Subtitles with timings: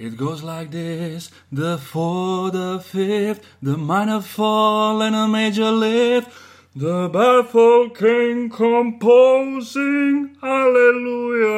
[0.00, 6.30] It goes like this the fourth, the fifth, the minor fall and a major lift.
[6.74, 11.50] The baffled king composing, hallelujah.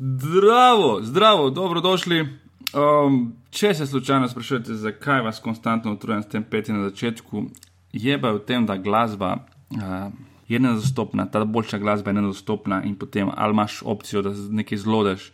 [0.00, 2.28] Zdravo, zdravo, dobrodošli.
[2.74, 7.42] Um, če se slučajno sprašujete, zakaj vas konstantno utrujam s tem peti na začetku,
[7.92, 10.10] je pa v tem, da glasba uh,
[10.52, 15.32] je nedostopna, ta boljša glasba je nedostopna in potem ali imaš opcijo, da nekaj zlodeš,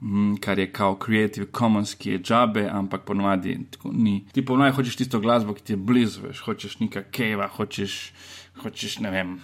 [0.00, 4.24] mm, kar je kao Creative Commons, ki je džabe, ampak ponovadi ni.
[4.32, 8.12] Ti ponovadi hočeš tisto glasbo, ki ti je blizu, veš, hočeš neka keva, hočeš,
[8.62, 9.38] hočeš ne vem,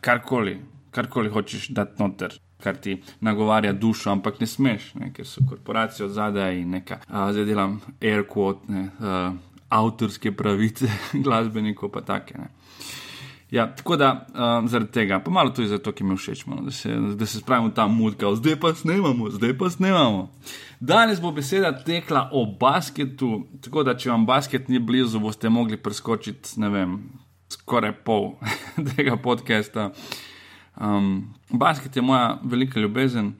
[0.00, 0.58] karkoli,
[0.90, 2.38] karkoli hočeš dati noter.
[2.64, 7.26] Kar ti nagovarja dušo, ampak ne smeš, ne, ker so korporacije zadaj in neka, a,
[7.32, 9.32] zdaj delam air quote, ne, a,
[9.68, 10.88] avtorske pravice
[11.24, 12.38] glasbenikov, pa take.
[12.38, 12.48] Ne.
[13.54, 16.72] Ja, tako da um, zaradi tega, pa malo tudi zato, ki mi všeč, malo, da,
[16.74, 20.24] se, da se spravimo ta mutka, zdaj pa snemamo, zdaj pa snemamo.
[20.80, 25.78] Danes bo beseda tekla o basketu, tako da če vam basket ni blizu, boste mogli
[25.78, 26.96] preskočiti, ne vem,
[27.54, 28.32] skoraj pol
[28.96, 29.92] tega podcasta.
[30.74, 33.36] Um, basket je moja velika ljubezen.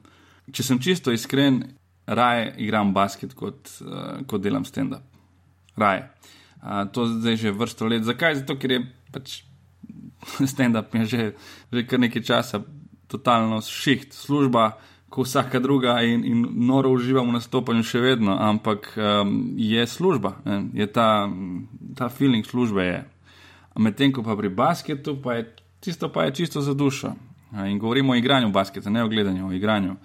[0.47, 1.59] Če sem čisto iskren,
[2.07, 5.03] raje igram basket, kot, uh, kot delam stand-up.
[5.75, 6.07] Raje.
[6.61, 8.07] Uh, to zdaj že vrsto let.
[8.07, 8.39] Zakaj?
[8.45, 8.79] Zato, ker je
[9.11, 9.35] pač
[10.51, 11.23] stand-up je že,
[11.71, 12.61] že kar nekaj časa,
[13.07, 14.77] totalno šiht, služba,
[15.09, 20.35] kot vsaka druga, in, in noro uživamo v nastopanju še vedno, ampak um, je služba,
[20.45, 20.63] ne?
[20.73, 21.29] je ta,
[21.95, 22.83] ta feeling službe.
[22.83, 23.03] Je.
[23.79, 25.45] Medtem ko pa pri basketu, pa je
[25.85, 27.13] tisto pa je čisto za dušo.
[27.55, 29.95] In govorimo o igranju basketa, ne o gledanju, o igranju.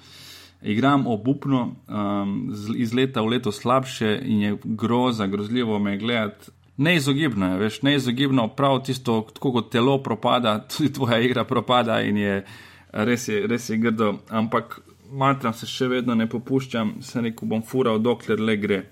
[0.62, 7.52] Igram obupno, um, iz leta v leto slabše in je groza, grozljivo me gledati neizogibno
[7.52, 12.44] je, veš, neizogibno prav tisto, tako kot telo propada, tudi tvoja igra propada in je
[12.92, 14.14] res je, res je grdo.
[14.28, 14.80] Ampak
[15.12, 18.84] matram se še vedno ne popuščam, se neko bom fural, dokler le gre.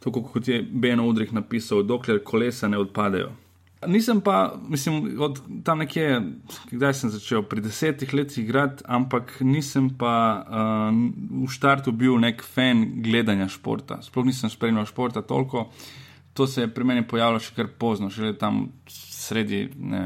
[0.00, 3.32] Tako kot je Beno Udrih napisal, dokler kolesa ne odpadejo.
[3.88, 6.18] Nisem pa, mislim, od tam nekje,
[6.68, 10.98] kdaj sem začel, pri desetih letih igrati, ampak nisem pa uh,
[11.46, 14.02] v štartu bil nek fan gledanja športa.
[14.04, 15.64] Sploh nisem spremljal športa toliko.
[15.64, 20.04] Uh, to se je pri meni pojavilo še kar pozno, še tam sredi ne,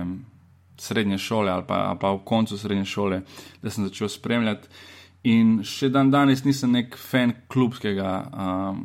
[0.81, 3.23] srednje šole ali pa, ali pa v koncu srednje šole,
[3.63, 4.69] da sem začel spremljati.
[5.25, 8.83] In še dan danes nisem nek fan klubskega um,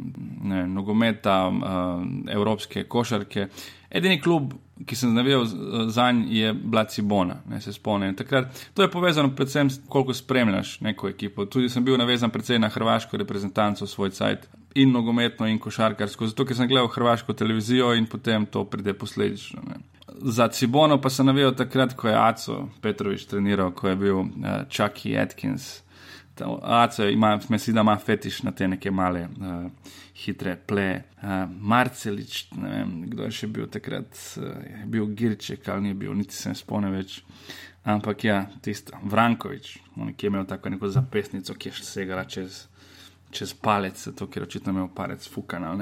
[0.48, 3.50] ne, nogometa, um, evropske košarke.
[3.92, 4.54] Edini klub,
[4.88, 5.44] ki sem navijal
[5.92, 8.16] za njim, je bila Cibona, ne se spomnim.
[8.16, 11.44] Takrat, to je povezano predvsem s tem, koliko spremljaš neko ekipo.
[11.46, 16.46] Tudi sem bil navezan predvsem na hrvaško reprezentanco svoj cajt in nogometno, in košarkarsko, zato
[16.46, 19.62] ker sem gledal hrvaško televizijo in potem to pride posledično.
[19.68, 19.80] Ne.
[20.22, 24.28] Za Cibono pa sem navijal takrat, ko je Aco Petrovič treniral, ko je bil uh,
[24.69, 25.81] Chucky Atkins.
[26.62, 31.02] Aco ima, mislim, da ima fetiš na te neke male, uh, hitre ple.
[31.22, 31.29] Uh,
[31.59, 36.13] Marcelič, ne vem, kdo je še bil takrat, uh, je bil Girček ali ni bil,
[36.16, 37.22] niti se ne spomnim več.
[37.90, 39.78] Ampak ja, tisto, Vrankovič,
[40.16, 42.69] ki je imel tako neko zapestnico, ki je še segala čez
[43.31, 45.73] čez palec, zato ker očitno imel palec fukana.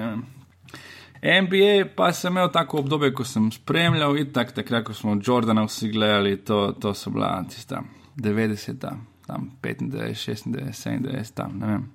[1.22, 5.66] NBA pa sem imel tako obdobje, ko sem spremljal in tak, takrat, ko smo Jordana
[5.66, 7.82] vsi gledali, to, to so bila tista
[8.16, 8.80] 90,
[9.28, 11.86] tam 95, 96, 97, tam ne vem.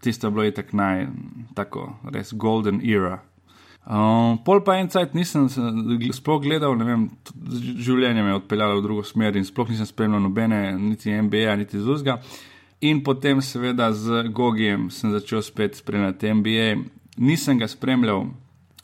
[0.00, 1.06] Tisto je bilo itak naj,
[1.54, 3.20] tako res golden era.
[3.86, 5.46] Um, pol pa en cajt nisem
[6.12, 7.04] sploh gledal, ne vem,
[7.86, 11.78] življenje me je odpeljalo v drugo smer in sploh nisem spremljal nobene, niti NBA, niti
[11.78, 12.18] Zuzga.
[12.86, 16.66] In potem, seveda, z Gogijem sem začel spet spremljati NBA.
[17.18, 18.28] Nisem ga spremljal,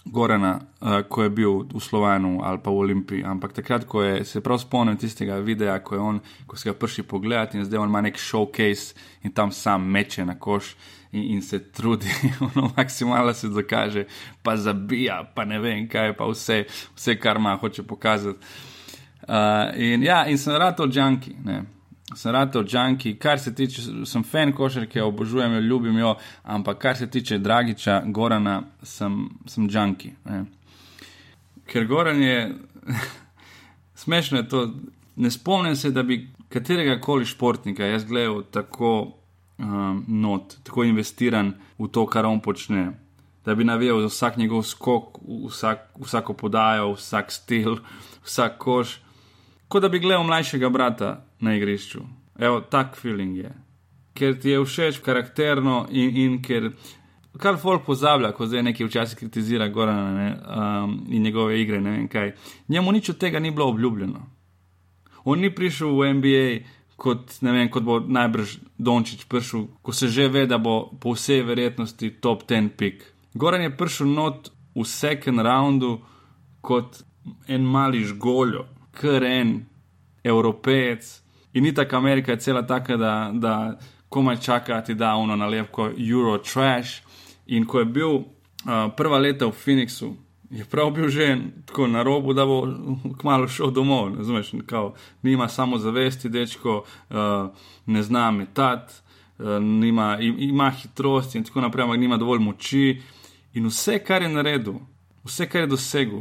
[0.05, 4.25] Gorana, uh, ko je bil v Slovenu ali pa v Olimpiji, ampak takrat, ko je
[4.27, 7.93] se prav spomnil tistega videa, ko, on, ko si ga prši pogledati in zdaj on
[7.93, 10.75] ima nek showcase in tam sam meče na koš
[11.13, 12.11] in, in se trudi,
[12.49, 14.05] ono maksimalno se zakaže,
[14.43, 16.65] pa zabija, pa ne vem kaj, pa vse,
[16.97, 18.39] vse kar ima, hoče pokazati.
[19.23, 21.37] Uh, in ja, in sem rad od Džanki
[22.17, 26.79] sem rad od Džanki, kar se tiče, sem fan košarke, obožujem jo, ljubim jo, ampak
[26.79, 30.13] kar se tiče Dragiča, Gorana, sem, sem Džanki.
[31.67, 32.55] Ker Goran je,
[34.05, 34.71] smešno je to,
[35.17, 39.13] ne spomnim se, da bi katerega koli športnika jaz gledal tako
[39.59, 42.91] um, not, tako investiran v to, kar on počne.
[43.45, 45.19] Da bi navijal za vsak njegov skok,
[45.49, 47.77] vsak, vsako podajo, vsak stil,
[48.27, 49.01] vsak koš
[49.73, 51.11] kot da bi gledal mlajšega brata
[51.41, 52.03] na igrišču.
[52.39, 53.53] Evo, tak feeling je.
[54.13, 56.69] Ker ti je všeč karakterno in, in ker
[57.41, 61.97] kar folk pozablja, ko zdaj nekaj včasih kritizira Gorana ne, um, in njegove igre, ne
[61.97, 62.35] vem kaj.
[62.69, 64.27] Njemu nič od tega ni bilo obljubljeno.
[65.25, 66.45] On ni prišel v NBA
[66.97, 71.43] kot, vem, kot bo najbrž Dončić prišel, ko se že ve, da bo po vsej
[71.49, 73.07] verjetnosti top 10 pik.
[73.35, 76.01] Goran je prišel not v second roundu
[76.61, 77.01] kot
[77.49, 79.65] en mali žgoljo, kar en
[80.25, 81.23] evropejec.
[81.53, 83.79] In ni tako Amerika, je cela taka, da, da
[84.09, 87.03] komaj čakati, da uno nalepko Euro Trash.
[87.47, 88.25] In ko je bil uh,
[88.97, 90.15] prva leta v Phoenixu,
[90.51, 91.37] je prav bil že
[91.67, 92.67] tako na robu, da bo
[93.21, 94.17] kmalo šel domov.
[94.17, 97.17] Razumeš, kao, nima samo zavesti, dečko, uh,
[97.87, 98.95] ne zna metati,
[99.39, 103.01] uh, nima, ima hitrost in tako naprej, ampak nima dovolj moči.
[103.55, 104.75] In vse, kar je naredil,
[105.25, 106.21] vse, kar je dosegel,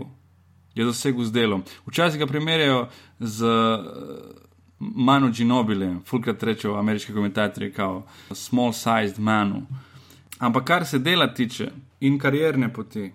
[0.76, 1.64] je dosegel z delom.
[1.88, 2.88] Včasih ga primerjajo
[3.20, 4.42] z uh,
[4.80, 8.04] Manu Ginobilem, fulkrat rečejo ameriški komentatorji, kao
[8.34, 9.66] small sized manu.
[10.40, 13.12] Ampak kar se dela tiče in karierne poti,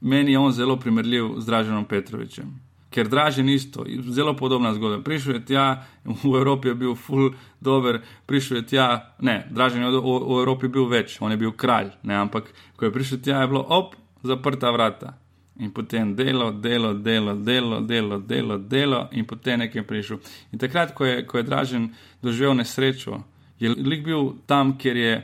[0.00, 2.50] meni je on zelo primerljiv z Draženom Petrovičem.
[2.90, 5.00] Ker Dražen isto, zelo podobna zgodba.
[5.04, 7.30] Prišel je tja, v Evropi je bil full
[7.60, 11.56] dober, prišel je tja, ne, Dražen je v, v Evropi bil več, on je bil
[11.56, 15.21] kralj, ne, ampak ko je prišel tja, je bilo op, zaprta vrata.
[15.60, 20.18] In potem delo, delo, delo, delo, delo, delo, delo in potem nekaj prišel.
[20.52, 21.90] In takrat, ko je, ko je Dražen
[22.22, 23.20] doživel nesrečo,
[23.60, 25.14] je lik bil tam, kjer je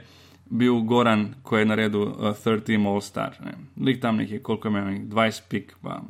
[0.50, 3.36] bil Goran, ko je naredil uh, Third Team All Star.
[3.44, 3.54] Ne.
[3.84, 6.00] Lik tam nekaj, koliko imel, 20 pik, pa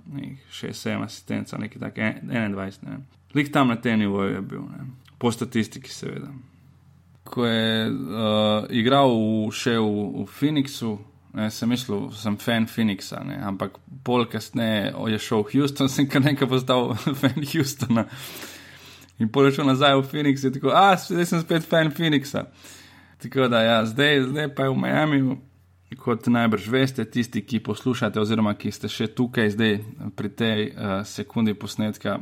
[0.52, 2.82] 6-7 asistenca, nekaj takega, 21.
[2.86, 2.98] Ne.
[3.34, 4.86] Lik tam na tem nivoju je bil, ne.
[5.18, 6.30] po statistiki, seveda.
[7.24, 9.88] Ko je uh, igral v, še v,
[10.22, 10.96] v Phoenixu,
[11.34, 16.08] ne, sem mislil, sem fan Phoenixa, ne, ampak pol kasneje je šel v Houston, sem
[16.08, 18.08] kar nekaj postal fan Houstona.
[19.18, 22.46] In pol je šel nazaj v Phoenix in tako, ah, zdaj sem spet fan Phoenixa.
[23.18, 25.20] Tako da, ja, zdaj, zdaj pa je v Miami,
[25.98, 29.78] kot najbrž veste, tisti, ki poslušate, oziroma ki ste še tukaj, zdaj
[30.16, 32.18] pri tej uh, sekundi posnetka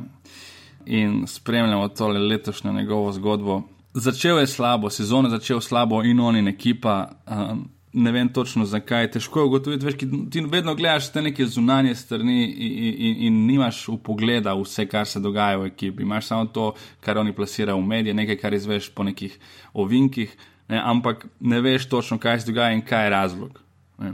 [0.87, 3.61] in spremljamo tole letošnjo njegovo zgodbo.
[3.93, 6.97] Začel je slabo, sezono je začel slabo in on in ekipa.
[7.27, 7.57] Uh,
[7.93, 9.95] Ne vem točno zakaj, težko je ugotoviti, veš,
[10.31, 15.07] ti vedno gledaš te neke zunanje strani in, in, in nimaš v pogleda vse, kar
[15.07, 16.03] se dogaja v ekipi.
[16.03, 19.39] Imaš samo to, kar oni plasirajo v medije, nekaj, kar izveš po nekih
[19.73, 20.35] ovinkih,
[20.67, 23.61] ne, ampak ne veš točno, kaj se dogaja in kaj je razlog.
[24.03, 24.13] Ne.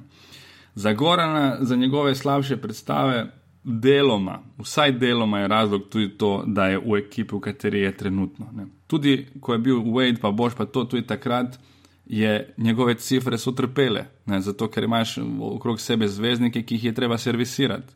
[0.75, 3.25] Za Gorana, za njegove slabše predstave,
[3.63, 8.49] deloma, vsaj deloma je razlog tudi to, da je v ekipi, v kateri je trenutno.
[8.53, 8.65] Ne.
[8.87, 11.59] Tudi ko je bil Wade, pa boš pa to tudi takrat.
[12.05, 16.93] Je njegove cifre so trpele, ne, zato ker imaš okrog sebe zvezdnike, ki jih je
[16.93, 17.93] treba servisirati,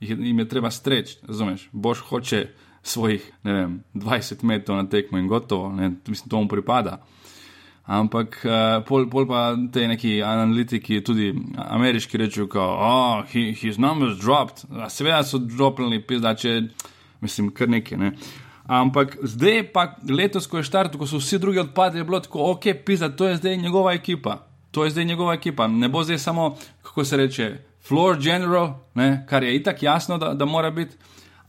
[0.00, 1.18] jih je, jim je treba streči.
[1.26, 2.46] Razumeš, boš hoče
[2.82, 7.00] svojih vem, 20 metrov na tekmo in gotovo, ne, mislim, to mu pripada.
[7.90, 14.18] Ampak uh, pol, pol pa te neki analitiki, tudi ameriški, rečejo, da oh, his numbers
[14.20, 14.62] dropped.
[14.88, 16.68] Seveda so dropljeni, pizda, če
[17.20, 17.98] mislim, kar nekaj.
[17.98, 18.12] Ne.
[18.70, 22.52] Ampak zdaj pa letos, ko je štart, ko so vsi drugi odpadli, je bilo tako,
[22.52, 24.36] ok, pizda, to je zdaj njegova ekipa.
[24.70, 25.66] To je zdaj njegova ekipa.
[25.66, 27.48] Ne bo zdaj samo, kako se reče,
[27.82, 30.96] floor general, ne, kar je itak jasno, da, da mora biti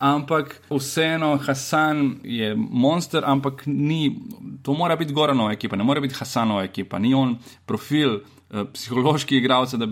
[0.02, 4.18] ampak vseeno Hasan je monster, ampak ni,
[4.64, 9.38] to mora biti Goranova ekipa, ne more biti Hasanova ekipa, ni on profil eh, psihološki
[9.38, 9.86] igralca, da,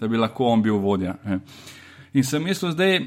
[0.00, 1.14] da bi lahko on bil vodja.
[1.24, 1.38] Eh.
[2.12, 2.98] In sem mislil, zdaj,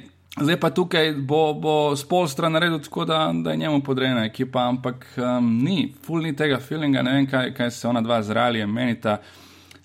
[0.42, 5.06] zdaj pa tukaj bo, bo spolstra naredil tako, da, da je njemu podrejena ekipa, ampak
[5.18, 9.18] um, ni, full ni tega feelinga, ne vem, kaj, kaj se ona dva zrali, menita,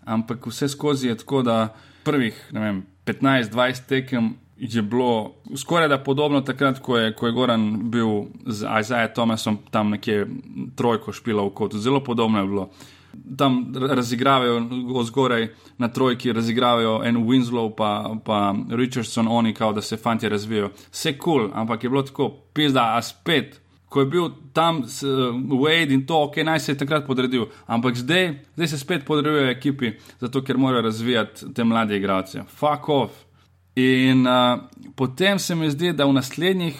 [0.05, 1.74] ampak vse skozi je tako, da
[2.05, 7.32] prvih, ne vem, 15-20 tekem je bilo skoraj da podobno takrat, ko je, ko je
[7.32, 8.08] Goran bil
[8.46, 10.27] z Isaiah Thomasom tam nekje
[10.77, 11.79] trojko špila v kotu.
[11.79, 12.70] Zelo podobno je bilo.
[13.38, 14.60] Tam razigravajo
[15.05, 15.48] zgoraj
[15.79, 20.70] na trojki, razigravajo en Winslow, pa, pa Richardson, oni kao da se fanti razvijajo.
[20.90, 23.60] Vse kul, cool, ampak je bilo tako, pizda, a spet.
[23.88, 24.84] Ko je bil tam uh,
[25.60, 29.50] Wade in to, ok, naj se je takrat podredil, ampak zdaj, zdaj se spet podrejujejo
[29.50, 32.43] ekipi, zato ker morajo razvijati te mlade igralce.
[32.46, 33.24] Fuck off.
[33.74, 34.60] In uh,
[34.96, 36.79] potem se mi zdi, da v naslednjih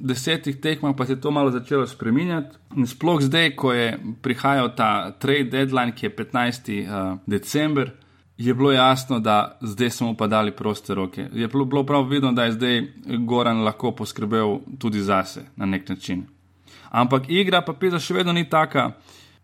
[0.00, 2.56] desetih tekmah pa se je to malo začelo spreminjati.
[2.76, 6.70] In sploh zdaj, ko je prihajal ta trade deadline, ki je 15.
[6.80, 7.92] Uh, december,
[8.40, 11.28] je bilo jasno, da zdaj smo pa dali proste roke.
[11.32, 12.82] Je bilo, bilo prav vidno, da je zdaj
[13.18, 16.26] Goran lahko poskrbel tudi zase na nek način.
[16.90, 18.90] Ampak igra pa pisa še vedno ni taka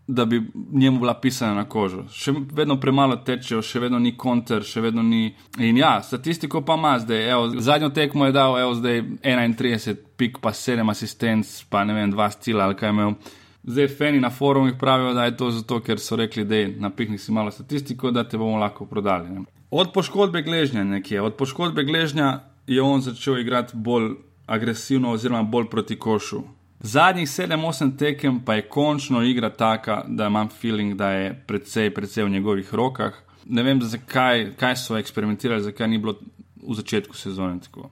[0.06, 2.04] da bi njemu bila pisana na kožo.
[2.12, 5.34] Še vedno premalo tečejo, še vedno ni konter, še vedno ni.
[5.58, 7.30] In ja, statistiko pa ima zdaj.
[7.30, 12.14] Evo, zadnjo tekmo je dal, evo, zdaj 31, pik pa 7 asistenc, pa ne vem,
[12.14, 13.16] 2 stila ali kaj imel.
[13.66, 17.18] Zdaj, fani na forumih pravijo, da je to zato, ker so rekli, da je napihni
[17.18, 19.30] si malo statistiko, da te bomo lahko prodali.
[19.30, 19.42] Ne.
[19.70, 24.12] Od poškodbe gležnja nekje, od poškodbe gležnja je on začel igrati bolj
[24.46, 26.44] agresivno, oziroma bolj proti košu.
[26.80, 32.24] Zadnjih 7-8 tekem pa je končno igra taka, da imam feeling, da je predvsej, predvsej
[32.24, 33.14] v njegovih rokah.
[33.46, 36.18] Ne vem, zakaj kaj so eksperimentirali, zakaj ni bilo
[36.68, 37.90] v začetku sezone tako.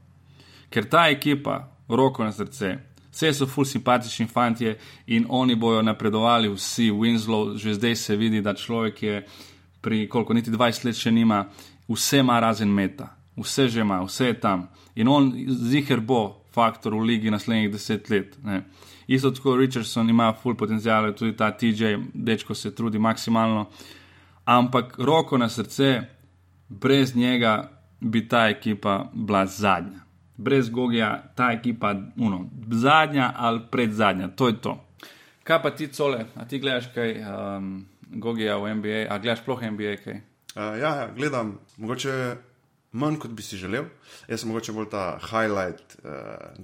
[0.70, 2.74] Ker ta ekipa, roko na srce,
[3.12, 4.74] vse so ful simpatični fanti
[5.06, 9.26] in oni bojo napredovali, vsi Winslow, že zdaj se vidi, da človek je
[9.80, 11.44] pri koliko niti 20 let še nima,
[11.88, 14.68] vse ima razen meta, vse že ima, vse je tam.
[14.94, 18.38] In on ziger bo faktor v ligi naslednjih deset let.
[18.44, 18.62] Ne.
[19.06, 23.66] Isto tako Richardson ima full potencial, tudi ta TJ, dečko se trudi maksimalno.
[24.44, 26.00] Ampak roko na srce,
[26.68, 27.70] brez njega
[28.00, 30.00] bi ta ekipa bila zadnja.
[30.37, 34.84] Brez Gogija ta ekipa uno, zadnja ali predzadnja, to je to.
[35.44, 39.62] Kaj pa ti cole, a ti gledaš kaj um, Gogija v NBA, a gledaš sploh
[39.62, 40.14] NBA kaj?
[40.14, 42.37] Uh, ja, ja, gledam, mogoče
[42.94, 43.84] manj kot bi si želel.
[44.28, 46.10] Jaz sem mogoče bolj ta highlight uh,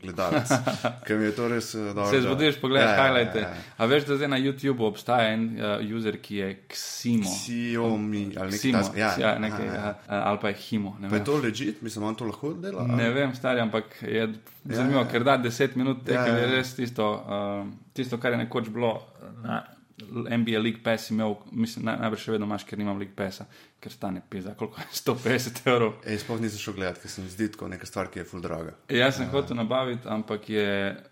[0.03, 0.53] gledalec,
[1.07, 2.11] ker mi je to res uh, dobro.
[2.11, 3.43] Se zbudiš, pogledaj ja, highlighte.
[3.43, 3.65] Ja, ja.
[3.77, 7.33] A veš, da zdaj na YouTubu obstaja en uh, user, ki je Ksimo.
[7.35, 9.01] Xiaomi ali nekaj takega.
[9.01, 9.91] Ja, ja, nekaj, ja.
[9.97, 10.95] uh, ali pa je Himo.
[11.11, 12.87] Pa je to ležit, mislim, on to lahko dela?
[12.87, 13.15] Ne ali?
[13.19, 14.31] vem, stari, ampak je ja,
[14.65, 15.11] zanimivo, ja, ja.
[15.11, 16.39] ker da 10 minut, ja, ja.
[16.39, 19.01] je res tisto, uh, tisto, kar je nekoč bilo.
[19.43, 19.65] Na,
[20.11, 23.47] NBA League Pass imel, mislim, naj, najbrž še vedno imaš, ker nimam League Passa,
[23.81, 25.93] ker stane pisa, koliko je 150 evrov.
[26.07, 28.45] Ej, sploh nisem šel gledati, ker se mi zdi kot neka stvar, ki je full
[28.45, 28.75] draga.
[28.89, 30.67] E, jaz sem uh, hotel nabaviti, ampak je,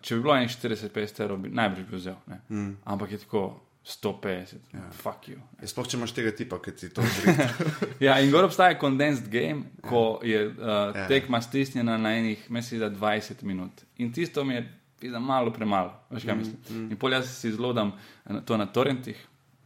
[0.04, 2.18] če bi bilo 40-50 evrov, bi najbrž bi vzel.
[2.48, 2.75] Mm.
[2.84, 3.44] Ampak je tako
[3.88, 4.90] 150, ja.
[4.92, 5.40] fuck you.
[5.62, 7.32] E, sploh če imaš tega tipa, ki ti to zdi.
[8.06, 10.34] ja, in gor obstaja condensed game, ko ja.
[10.34, 11.06] je uh, ja.
[11.08, 13.84] tekma stisnjena na enih, mislim, da 20 minut.
[13.96, 14.66] In tisto mi je
[15.08, 15.94] za malo premalo.
[16.10, 16.90] Veš, mm, mm.
[16.90, 17.92] In pol jaz si zlodam
[18.26, 19.16] eh, to na torrentih.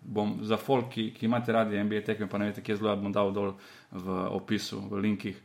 [0.04, 3.12] Bom za folk, ki, ki imate radi NBA tekme, pa ne veste, kje zelo bom
[3.14, 3.52] dal dol
[3.92, 5.36] v opisu, v linkih,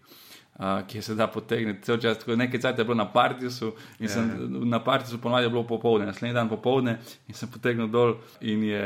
[0.58, 1.84] uh, ki se da potegniti.
[1.86, 4.42] Cel čas, nekaj časa je bilo na partisu in sem, yeah.
[4.42, 4.66] Ja.
[4.74, 6.98] na partisu ponovadi je bilo popovdne, naslednji dan popovdne
[7.28, 8.86] in sem potegnil dol in je,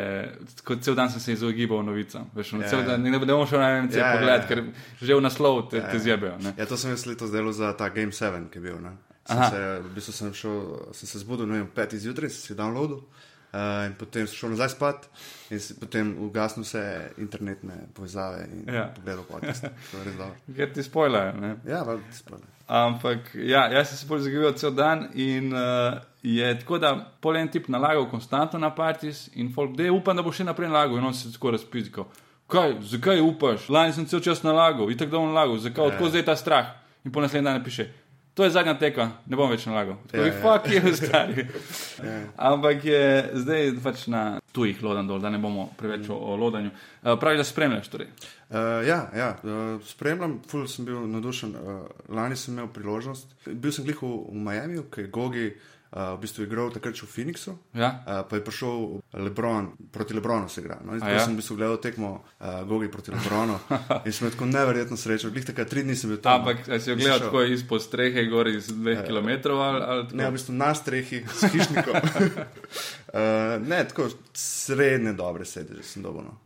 [0.82, 2.28] cel dan sem se izogibal novicam.
[2.36, 2.70] Veš, yeah.
[2.70, 2.86] cel ja.
[2.92, 4.74] dan, ne, ne bom šel na MC yeah, pogledati, yeah.
[4.74, 5.92] ker že v naslov te, yeah.
[5.92, 6.36] te zjebejo.
[6.58, 8.82] Ja, to sem jaz letos delal za ta Game 7, ki je bil.
[8.84, 8.98] Ne?
[9.26, 10.62] Sem se, v bistvu sem, šel,
[10.98, 13.04] sem se zbudil, ne vem, pet izjutraj, sem si downloadil.
[13.52, 15.10] Uh, in potem sem šel nazaj spat,
[15.52, 16.84] in potem ugasnil vse
[17.20, 18.86] internetne povezave in ja.
[18.96, 19.56] pogledal, kako je
[19.92, 20.36] to res dobro.
[20.56, 21.34] Ker ti spoiler.
[21.68, 22.48] Ja, pa ti spoiler.
[22.72, 27.36] Ampak ja, jaz sem se bolj zagrival cel dan in uh, je tako, da pol
[27.42, 30.72] en tip nalagal konstantno na partis in folk, da je upam, da bo še naprej
[30.72, 32.08] nalagal in on se tako razpizikal.
[32.52, 33.68] Kaj, zakaj upaš?
[33.68, 35.92] Lani sem cel čas nalagal, itak da bom nalagal, zakaj, ja.
[35.92, 36.72] odkud zdaj ta strah?
[37.04, 37.90] In po naslednji dan piše,
[38.42, 40.00] To je zadnja teka, ne bom več nalagal.
[40.10, 41.44] Tako je, fuck je, stari.
[42.42, 43.02] Ampak je
[43.38, 46.72] zdaj pač na tujih lodan dol, da ne bomo preveč o, o lodanju.
[47.04, 48.10] Uh, pravi, da spremljaš torej.
[48.10, 51.54] Uh, ja, ja uh, spremljam, ful sem bil nadušen.
[51.54, 53.30] Uh, lani sem imel priložnost.
[53.46, 55.46] Bil sem glih v, v Miami, ki je Gogi
[55.92, 57.56] uh, v bistvu igral takrat v Phoenixu.
[57.74, 58.04] Ja.
[58.08, 60.80] Uh, pa je prišel Lebron, proti Lebronu se igra.
[60.84, 60.96] No?
[60.96, 61.20] Ja.
[61.26, 63.60] sem v bistvu gledal tekmo uh, Gogi proti Lebronu
[64.08, 65.32] in sem tako neverjetno srečen.
[65.32, 66.42] Glih takrat tri dni sem bil tam.
[66.42, 70.30] Ampak si jo gledal tako izpod strehe, gori iz dveh uh, kilometrov ali, ali Ne,
[70.30, 71.96] v bistvu na strehi, s hišnikom.
[71.96, 76.24] uh, ne, tako srednje dobre sedeže sem dobil.
[76.28, 76.40] No?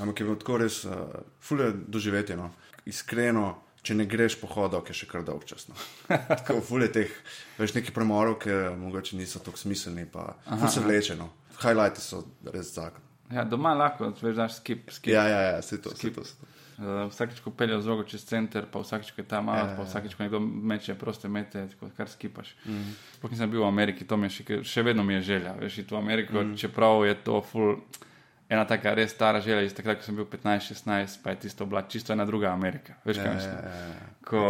[0.00, 2.50] Ampak je bilo tako res, uh, fulje doživetje, no?
[2.86, 5.68] iskreno če ne greš po hodu, ki je še kar dolg čas.
[5.70, 5.76] No.
[6.40, 7.14] Tako fulje teh,
[7.58, 10.34] veš, neki premorov, ki mogoče niso tako smiselni, pa
[10.68, 11.30] se vlečeno.
[11.60, 13.04] Highlighti so res zakon.
[13.30, 15.12] Ja, doma lahko, veš, daš skip, skip.
[15.14, 16.18] Ja, ja, ja, se to, skip.
[16.24, 16.50] Se to.
[16.80, 19.74] Uh, vsakeč, ko peljejo z rogo čez center, pa vsakeč, ko je tam malo, ja,
[19.76, 19.88] pa ja, ja.
[19.90, 22.54] vsakeč, ko nekdo meče proste mete, tako, kar skipaš.
[22.64, 22.94] Mm -hmm.
[23.18, 25.78] Sploh nisem bil v Ameriki, to mi je še, še vedno mi je želja, veš,
[25.78, 26.60] iti v Ameriko, mm -hmm.
[26.60, 27.76] čeprav je to full
[28.50, 31.82] ena taka res stara želja, iz takrat, ko sem bil 15-16, pa je tisto bila
[31.88, 32.96] čisto ena druga Amerika.
[33.04, 33.54] Veš, kaj ja, mislim?
[33.54, 34.40] Ja, ja, Ko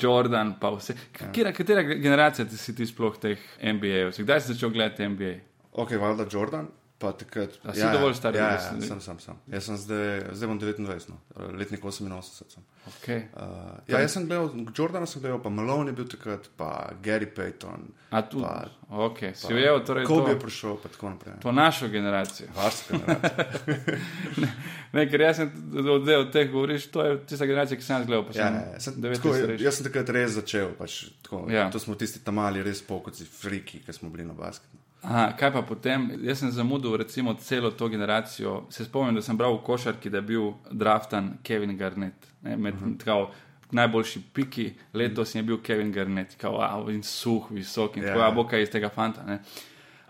[0.00, 0.94] Jordan, pa vse.
[1.16, 4.12] Katera, katera generacija si ti sploh teh NBA-jev?
[4.18, 5.32] Kdaj si začel gledati NBA?
[5.72, 6.68] Ok, valjda Jordan.
[7.00, 7.54] Pa takrat.
[7.64, 9.36] A si ja, dovolj star, ja, ja, ja, sem, sem, sem.
[9.48, 11.16] Jaz sem zdaj, zdaj bom 29, no.
[11.56, 12.58] letnik 88.
[12.90, 13.22] Okay.
[13.32, 17.24] Uh, ja, jaz sem gledal, Jordana sem gledal, pa Malone je bil takrat, pa Gary
[17.24, 17.86] Payton.
[18.12, 18.42] A tu?
[18.44, 18.68] Pa,
[19.06, 20.04] ok, si ujel, torej.
[20.10, 21.38] Kobe je prišel, pa tako naprej.
[21.40, 22.50] To našo generacijo.
[22.56, 23.96] Vašo generacijo.
[24.44, 24.50] ne,
[24.92, 28.06] ne, ker jaz sem od, od teh govoriš, to je tista generacija, ki sem jaz
[28.12, 28.28] gledal.
[28.28, 31.70] Ja, sem, ja, sem, tako, jaz sem takrat res začel, pač, tako, ja.
[31.72, 34.84] to smo tisti tam mali, res pokoci, friki, ki smo bili na basketu.
[35.02, 36.10] Aha, kaj pa potem?
[36.22, 38.66] Jaz sem zamudil recimo celo to generacijo.
[38.70, 42.26] Se spomnim, da sem bral v košarki, da je bil draftan Kevin Garnett.
[42.42, 42.92] Ne, med, uh mhm.
[42.92, 43.04] -huh.
[43.04, 43.30] kao,
[43.70, 48.14] najboljši piki letos je bil Kevin Garnett, kao, wow, in suh, visok in yeah.
[48.14, 49.22] tako, boka iz tega fanta.
[49.26, 49.40] Ne.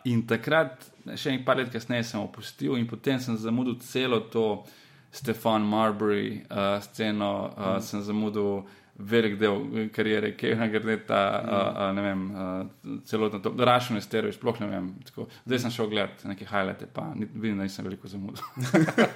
[0.05, 4.65] In takrat, še nekaj let kasneje, sem opustil in potem sem zamudil celo to
[5.13, 7.81] Stefan Marbury uh, sceno, uh, uh -huh.
[7.81, 8.63] sem zamudil
[9.01, 11.61] velik del kariere, ki je nagrade ta, mm.
[11.71, 14.91] uh, ne vem, uh, celotno to, rašen je steroid, sploh ne vem.
[15.09, 15.27] Tako.
[15.45, 18.45] Zdaj sem šel gledati neke highlighte, pa ni, vidim, da nisem veliko zamudil.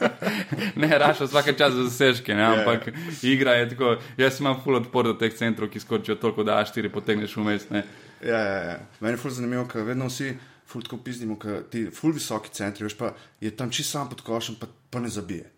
[0.82, 2.54] ne, rašel vsake čas za zasežke, ne, ja.
[2.58, 3.20] ampak yeah.
[3.34, 6.92] igra je tako, jaz imam full odpor do teh centrov, ki skočijo toliko, da A4
[6.92, 7.68] potegneš vmes.
[7.74, 7.84] Ja,
[8.38, 8.80] ja, ja.
[9.00, 10.34] Meni je full zanimivo, ker vedno vsi
[10.66, 14.24] ful tako pizdimo, ker ti ful visoki centri, veš pa je tam čisto sam pod
[14.24, 15.50] košem, pa, pa ne zabije.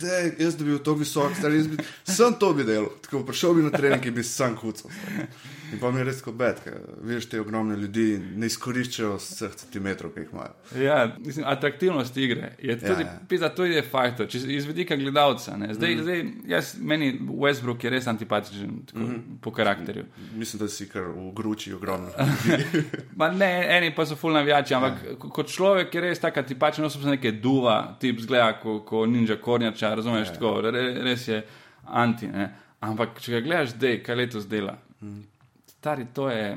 [0.00, 3.72] Da, jaz bi bil tako visok, stari, bi, sem to videl, tako prišel bi na
[3.74, 4.90] trening, ki bi sam kucal.
[5.72, 6.60] In pa mi je res tako bed,
[7.02, 8.04] veš, te ogromne ljudi
[8.36, 10.52] ne izkoriščajo vseh centimetrov, ki jih imajo.
[10.82, 13.18] Ja, mislim, atraktivnost igre je tudi, ja, ja.
[13.28, 15.56] Pisa, to je fajto, iz vidika gledalca.
[15.72, 16.02] Zdaj, mm.
[16.02, 19.40] zdaj, jaz, meni Westbrook je res antipatičen tako, mm -hmm.
[19.42, 20.04] po karakterju.
[20.34, 22.10] Mislim, da si kar v gruči ogromno.
[23.42, 25.16] ne, eni pa so fulno navijači, ampak ja.
[25.18, 29.36] kot človek je res tako antipatičen, no se neke duva, tip zgleda, ko, ko ninja
[29.36, 30.34] kornjača, razumeš, ja.
[30.34, 30.60] tako,
[31.04, 31.44] res je
[31.84, 32.26] anti.
[32.26, 32.54] Ne?
[32.80, 34.78] Ampak če ga gledaš, zdaj, kaj letos dela.
[35.00, 35.33] Mm
[35.84, 36.56] stari, to, je,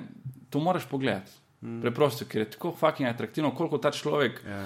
[0.50, 1.32] to moraš pogledati.
[1.62, 1.82] Mm.
[1.82, 4.40] Preprosto, ker je tako fucking atraktivno, koliko ta človek.
[4.48, 4.62] Ja,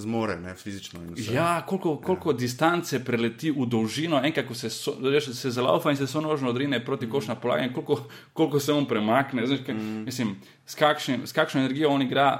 [0.00, 1.00] zmore, ne fizično.
[1.32, 2.36] Ja, koliko, koliko ja.
[2.38, 6.80] distance preleti v dolžino, enkrat, ko se, so, se zalaufa in se so nožno odrine
[6.84, 7.10] proti mm.
[7.10, 7.98] košnja polaganja, koliko,
[8.32, 9.46] koliko se on premakne.
[9.46, 10.04] Znaš, kaj, mm.
[10.08, 12.30] mislim, s, kakšen, s kakšno energijo on igra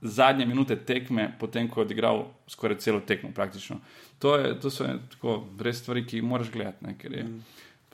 [0.00, 3.78] zadnje minute tekme, potem ko je odigral skoraj celo tekmo, praktično.
[4.18, 6.84] To, je, to so tako, res stvari, ki jih moraš gledati.
[6.84, 6.96] Ne,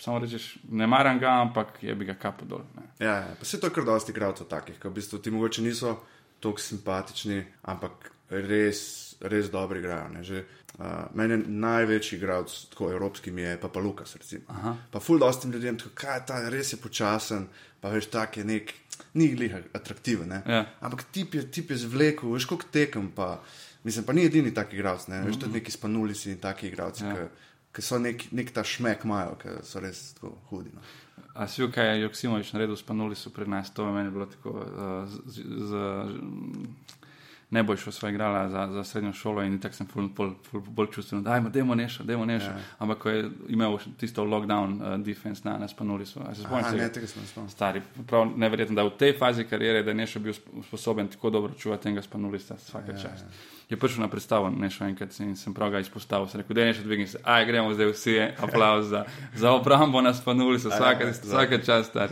[0.00, 2.62] samo rečeš, ne maram ga, ampak je bi ga kapo dol.
[2.99, 5.99] Ja, ja, pa se to kar dosti igralcev takih, ki v bistvu ti mogoče niso
[6.40, 8.80] tako simpatični, ampak res,
[9.21, 10.23] res dobro igrajo.
[10.25, 10.45] Že,
[10.78, 14.16] uh, meni je največji igralec, tako evropski, je pa, pa Lukas.
[14.90, 17.49] Pa ful dostim ljudem, tako, kaj je ta, res je počasen,
[17.80, 18.73] pa veš, tak je nek,
[19.14, 20.33] ni glih atraktiven.
[20.47, 20.64] Ja.
[20.80, 23.40] Ampak tip je, tip je zvlekel, veš, koliko tekem pa.
[23.80, 25.23] Mislim, pa ni edini taki igralec, ne?
[25.25, 27.04] veš, tudi neki spanuli si in taki igralci.
[27.04, 27.28] Ja ki
[27.79, 30.75] so nek, nek ta šmek, imajo, ki so res tako hudi.
[30.75, 30.83] No.
[31.39, 34.50] A si kaj je Joksimovič naredil, spanuli so pri nas, to meni je bilo tako.
[34.50, 35.85] Uh, z, z,
[37.00, 37.00] Ne
[37.76, 41.23] šel svoje igrala za, za srednjo šolo in tako sem ful, ful, ful, bolj čustven.
[41.23, 42.47] Dajmo, dajmo nešo, dajmo nešo.
[42.47, 42.59] Ja.
[42.78, 46.21] Ampak ko je imel tisto lockdown uh, defense na nas, panuli so.
[46.35, 47.50] Se spomnim, ne, tega sem spomnil.
[47.50, 50.34] Stari, prav neverjetno, da v tej fazi karijere, da je nešo bil
[50.69, 53.25] sposoben tako dobro čuvati tega spanuli sta vsaka ja, čast.
[53.25, 56.26] Ja je prišel na predstavo, ne šel enkrat in sem prav ga izpostavil.
[56.28, 59.04] Sem rekel, da je še dvigni se, aj gremo zdaj vsi, aplauz za,
[59.39, 62.10] za obrambo nas panuli, so vsake, vsake čas star.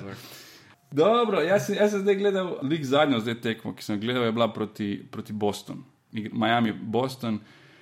[0.90, 4.48] Dobro, jaz, jaz sem zdaj gledal lik zadnjo zdaj tekmo, ki sem gledal, je bila
[4.52, 7.40] proti, proti Bostonu, Miami, Boston.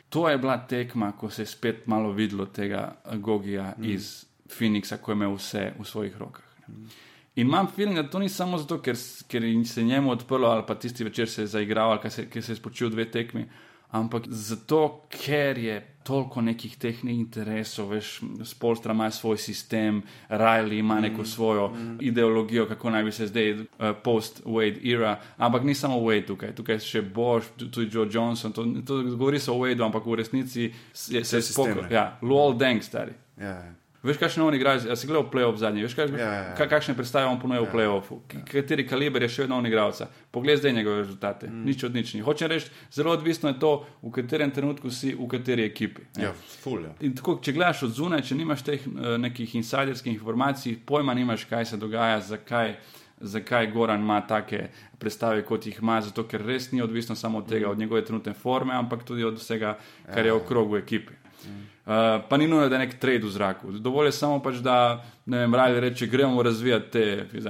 [0.09, 3.85] To je bila tekma, ko se je spet malo videlo tega Gogija mm.
[3.85, 4.27] iz
[4.59, 6.45] Phoenixa, ko je imel vse v svojih rokah.
[6.69, 6.89] Mm.
[7.37, 8.97] In imam film, da to ni samo zato, ker,
[9.29, 12.43] ker se je njemu odprlo, ali pa tisti večer se je zaigral, ali se, ker
[12.43, 13.45] se je spočil dve tekmi,
[13.91, 21.01] ampak zato, ker je toliko nekih tehničnih interesov, veš, Spolstra ima svoj sistem, Riley ima
[21.01, 21.27] neko mm.
[21.27, 21.97] svojo mm.
[22.01, 23.67] ideologijo, kako naj bi se zdaj uh,
[24.05, 29.03] post-Wade era, ampak ni samo Wade tukaj, tukaj še Bosch, tudi Joe Johnson, to, to
[29.03, 30.71] govori se o Wadeu, ampak v resnici
[31.09, 31.89] je, se je spokojno.
[31.91, 33.13] Ja, Lowell Deng, stari.
[33.39, 33.86] Yeah.
[34.07, 34.13] Ja.
[34.13, 36.43] Veš, kakšne oni igrajo, jaz sem gledal playoff zadnji, veš, kaj, ja, ja.
[36.55, 36.67] ja.
[36.71, 37.73] kakšne predstave on ponuja v ja.
[37.73, 38.43] playoffu, ja.
[38.47, 40.07] kateri kaliber je še vedno on igralca.
[40.31, 41.65] Poglej zdaj njegove rezultate, mm.
[41.67, 42.15] nič od nič.
[42.25, 46.07] Hoče reči, zelo odvisno je to, v katerem trenutku si, v kateri ekipi.
[46.21, 46.31] Ja,
[46.63, 46.95] full, ja.
[47.07, 51.49] In tako, če gledaš od zunaj, če nimaš teh uh, nekih insiderskih informacij, pojma nimaš,
[51.51, 52.77] kaj se dogaja, zakaj.
[53.17, 54.67] Zakaj Goran ima take
[55.01, 55.95] predstave, kot jih ima?
[56.05, 57.71] Zato, ker res ni odvisno samo od tega, mm.
[57.71, 60.37] od njegove trenutne forme, ampak tudi od vsega, kar je ja.
[60.37, 61.17] okrog v ekipi.
[61.45, 61.65] Mm.
[61.87, 61.93] Uh,
[62.29, 63.73] pa ni nujno, da je nek trade v zraku.
[63.79, 67.05] Dovolj je samo, pač, da ne vem, raje reče, gremo razvijati te.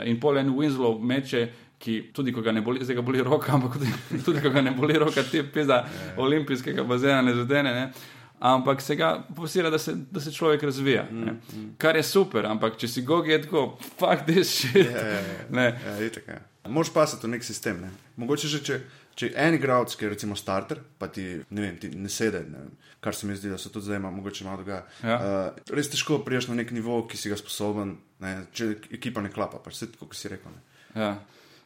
[0.05, 1.47] In pol en Winslow meče,
[1.79, 3.93] ki tudi, ko ga ne boli, zdaj ga boli roka, ampak tudi,
[4.27, 5.85] tudi ko ga ne boli roka, te pisa
[6.17, 7.73] olimpijskega bazena ne zadene.
[7.75, 8.15] Ne?
[8.41, 11.07] Ampak se ga posira, da se, da se človek razvija.
[11.11, 11.71] Mm, mm.
[11.79, 14.93] Kar je super, ampak če si gogi, je tako, fuck this shit.
[14.93, 16.41] Ja, ja, ja.
[16.69, 17.81] Moš pa se to nek sistem.
[17.81, 17.91] Ne?
[18.17, 18.81] Mogoče že če
[19.17, 22.65] če en igralec, ki je recimo starter, pa ti ne, vem, ti ne sede, ne
[22.67, 24.83] vem, kar se mi zdi, da se tudi zdaj ima, mogoče malo dogaja.
[25.03, 25.17] Ja.
[25.17, 29.33] Uh, res težko priješ na nek nivo, ki si ga sposoben, ne, če ekipa ne
[29.33, 30.59] klapa, pa vse tako, kot si rekel.
[30.97, 31.15] Ja.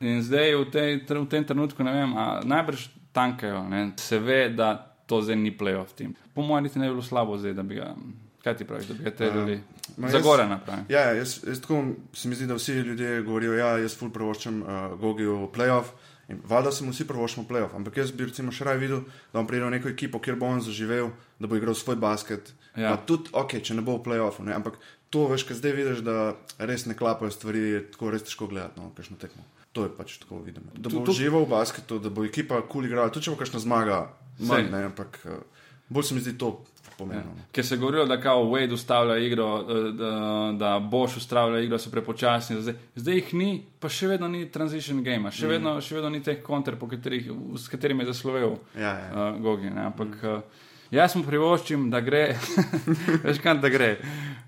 [0.00, 2.14] In zdaj v, tej, v tem trenutku, ne vem,
[2.48, 2.86] najbrž
[3.16, 4.72] tankajo, ne, se ve, da
[5.10, 6.14] to zdaj ni playoff tim.
[6.34, 7.94] Po mojem, niti ne bi bilo slabo zdaj, da bi ga.
[8.40, 9.58] Kaj ti praviš, da bi te ljudi
[9.98, 10.86] uh, zagore napravili?
[10.88, 11.82] Ja, jaz, jaz tako
[12.16, 14.68] se mi zdi, da vsi ljudje govorijo, ja, jaz ful prvoščem uh,
[15.00, 15.92] Gogijo playoff.
[16.48, 19.48] Valjda se mu vsi prvošmo playoff, ampak jaz bi recimo še raje videl, da bom
[19.50, 22.52] prijel neko ekipo, kjer bo on zaživel, da bo igral svoj basket.
[22.76, 22.94] Ja.
[23.06, 24.54] Tudi, ok, če ne bo v playoffu, ne?
[24.54, 24.78] ampak
[25.10, 28.78] to veš, kaj zdaj vidiš, da res ne klapajo stvari, je tako res težko gledati,
[28.78, 29.42] no, kakšno tekmo.
[29.74, 30.66] To je pač tako vidno.
[30.74, 33.62] Da bo živel v basketu, da bo ekipa kul cool igrala, tudi če bo kakšna
[33.62, 34.00] zmaga,
[34.38, 35.42] manj, ne, ampak uh,
[35.90, 36.54] bolj se mi zdi to
[37.00, 37.32] pomenilo.
[37.36, 37.44] Ja.
[37.52, 40.12] Ker se je govorilo, da kao Wade ustavlja igro, da,
[40.58, 42.60] da Bosch ustavlja igro, so prepočasni.
[42.62, 43.50] Zdaj, zdaj jih ni,
[43.80, 45.50] pa še vedno ni transition game, še, mm.
[45.54, 49.08] vedno, še vedno ni teh konter, katerih, s katerimi je zaslovel ja, ja.
[49.12, 49.70] uh, Gogi.
[49.70, 49.88] Ne?
[49.90, 50.36] Ampak mm.
[50.36, 52.24] uh, jaz mu privoščim, da gre,
[53.26, 53.96] veš kam da gre,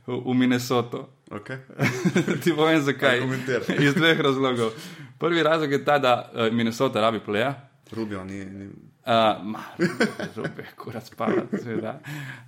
[0.06, 1.08] v, v Minnesoto.
[1.32, 1.62] Okay.
[2.44, 3.22] Ti povem zakaj.
[3.80, 4.74] Iz dveh razlogov.
[5.18, 7.54] Prvi razlog je ta, da uh, Minnesota rabi pleja.
[7.96, 8.44] Rubio ni.
[8.44, 8.72] ni...
[9.06, 9.56] Uh,
[10.36, 11.98] Rubio je kurat spala, seveda.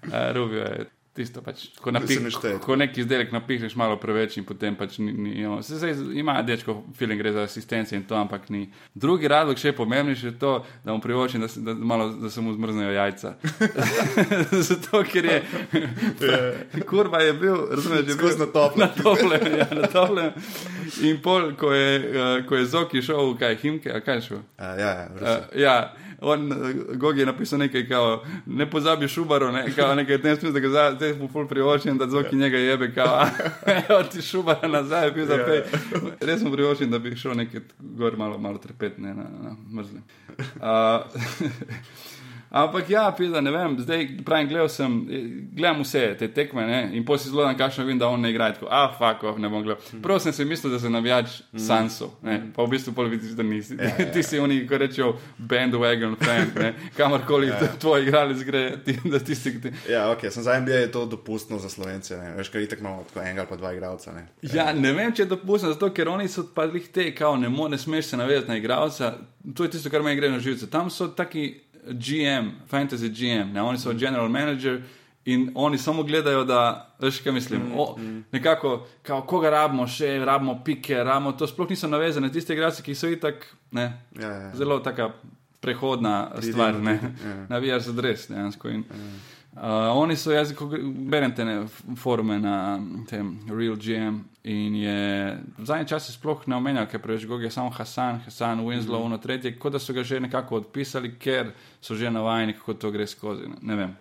[0.03, 2.19] Uh, Rubio je tisto, pač, ko, napih,
[2.63, 5.13] ko neki izdelek napišeš malo preveč in potem pač ni.
[5.13, 5.61] ni no.
[5.63, 8.65] se, se, ima dečko feeling, gre za asistencijo in to, ampak ni.
[8.95, 12.55] Drugi razlog, še pomembnejši, je to, da mu privočim, da, da, malo, da se mu
[12.57, 13.35] zmrznejo jajca.
[14.71, 15.41] Zato, ker je.
[16.91, 18.83] kurva je bil, razumeš, že bil na toplem.
[18.85, 20.33] Na toplem, ja, na toplem.
[21.07, 24.43] In pol, ko je, uh, ko je Zoki šel, kaj Himke, a kaj šel?
[24.59, 25.07] Uh, ja, ja.
[25.15, 25.77] Uh, ja
[26.21, 30.53] on, uh, Gogi je napisal nekaj, kao, ne pozabi šubaru, ne, kao, nekaj tem smislu,
[30.53, 33.27] da ga zdaj mu ful privoščim, da zvoki njega jebe, kao,
[33.99, 35.63] od ti šubara nazaj, bil za pej.
[36.21, 40.03] Res mu privoščim, da bi šel nekaj gor malo, malo trpet, ne, na, na mrzli.
[40.39, 41.05] Uh,
[42.55, 44.93] Ampak ja, pisa, ne vem, zdaj pravim, gledal sem,
[45.57, 46.77] gledam vse te tekme ne?
[46.95, 49.41] in potem si zelo dan kašem, vidim, da on ne igra tako, ah, fuck off,
[49.43, 49.81] ne bom gledal.
[49.93, 50.03] Mm.
[50.05, 51.59] Prav sem si mislil, da se navijač mm.
[51.59, 52.53] Sanso, mm.
[52.55, 53.75] pa v bistvu pol vidiš, da nisi.
[53.75, 54.29] Yeah, ja, ti ja.
[54.29, 56.55] si oni, ko rečejo, bandwagon fan,
[56.97, 57.63] kamorkoli yeah.
[57.67, 57.73] Ja.
[57.83, 59.75] tvoj igralec gre, ti, da ti si ti.
[59.91, 62.37] Ja, ok, sem za NBA je to dopustno za slovence, ne?
[62.39, 64.15] veš, kaj itek imamo tako enega ali pa dva igralca.
[64.15, 64.29] Ne?
[64.55, 67.51] Ja, ne vem, če je dopustno, zato ker oni so pa jih te, kao, ne,
[67.51, 69.17] mo, ne smeš se navezati na igralca,
[69.59, 70.71] to je tisto, kar me gre na živce.
[70.71, 73.63] Tam so taki GM, fantasy GM, ne?
[73.63, 74.83] oni so general manager
[75.25, 77.63] in oni samo gledajo, da, veš, kaj mislim.
[77.63, 78.25] Mm, o, mm.
[78.33, 81.47] Nekako, kao, koga rabimo, še rabimo pike, rabimo to.
[81.47, 83.89] Sploh niso navezane tiste igrače, ki so itak ne,
[84.21, 84.51] ja, ja.
[84.55, 85.13] zelo taka
[85.61, 87.37] prehodna Pridimo, stvar, ne, ja.
[87.53, 88.69] navijaš za dres dejansko.
[88.69, 89.07] In, ja.
[89.55, 89.63] Uh,
[89.97, 90.59] oni so jezik,
[91.07, 91.45] berem te
[91.97, 97.23] forume na tem Real GM in je v zadnjem času sploh ne omenjal, ker preveč
[97.31, 99.07] goge samo Hasan, Hasan, Winslow, mm -hmm.
[99.07, 102.91] ono tretje, kot da so ga že nekako odpisali, ker so že navajeni, kako to
[102.91, 103.43] gre skozi.
[103.49, 103.97] Ne, ne vem.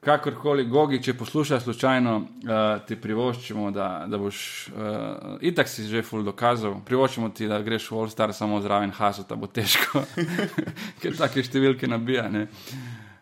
[0.00, 6.02] Kakorkoli, Gogi, če poslušaš slučajno, uh, ti privoščimo, da, da boš, uh, itak si že
[6.02, 10.02] ful dokazal, privoščimo ti, da greš v All Star samo zraven Hasu, da bo težko,
[11.02, 12.28] ker take številke nabija.
[12.28, 12.48] Ne.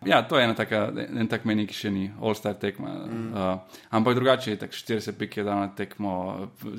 [0.07, 2.89] Ja, to je ena taka, en tak meni, ki še ni, all-star tekma.
[3.05, 3.25] Mm.
[3.37, 6.13] Uh, ampak drugače je tako, 40 pik je dal na tekmo.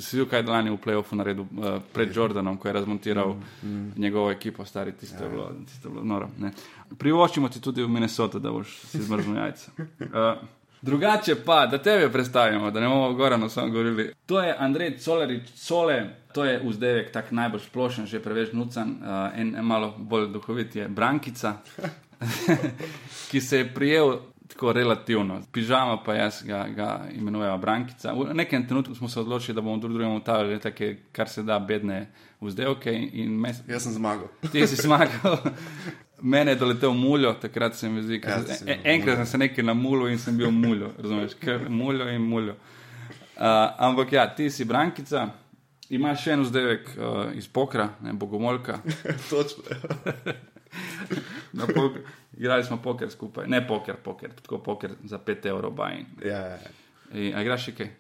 [0.02, 3.68] Si bil kaj dan v playoffu naredil uh, pred Jordanom, ko je razmontiral mm.
[3.70, 3.92] Mm.
[4.02, 5.36] njegovo ekipo, stari, tisto je ja.
[5.36, 6.32] bilo, tisto je bilo noro.
[6.42, 6.50] Ne.
[6.98, 9.72] Privoščimo ti tudi v Minnesota, da boš si zmrznil jajce.
[10.12, 10.42] Uh,
[10.82, 14.14] Drugače pa, da tebe predstavimo, da ne bomo gorano samo govorili.
[14.26, 19.30] To je Andrej Colerič, Cole, to je vzdevek, tak najbolj splošen, že preveč nucan, uh,
[19.38, 21.54] en, en malo bolj duhovit je Brankica.
[23.32, 24.18] ki se je prijel
[24.48, 25.42] tako relativno.
[25.52, 28.14] Pižama pa jaz ga, ga imenujem Brankica.
[28.14, 31.60] V nekem trenutku smo se odločili, da bomo drug drugemu utavljali take, kar se da,
[31.60, 33.10] bedne vzdelke.
[33.14, 33.58] Mes...
[33.68, 34.28] Jaz sem zmagal.
[34.52, 35.38] Ti si zmagal.
[36.22, 39.64] Mene je doletel muljo, takrat se mi zdi, da ja, en, enkrat sem se nekaj
[39.64, 42.52] na mulju in sem bil muljo, razumeš, ker muljo in muljo.
[42.52, 45.30] Uh, ampak ja, ti si Brankica,
[45.90, 48.82] imaš še en vzdevek uh, iz pokra, ne bogomolka.
[49.30, 49.64] Točno.
[52.38, 55.80] Igrali smo poker skupaj, ne poker, poker, tako poker za 5 evrov.
[56.24, 56.60] Ja, ja.
[56.60, 57.36] ja.
[57.36, 57.92] A igraš še kaj?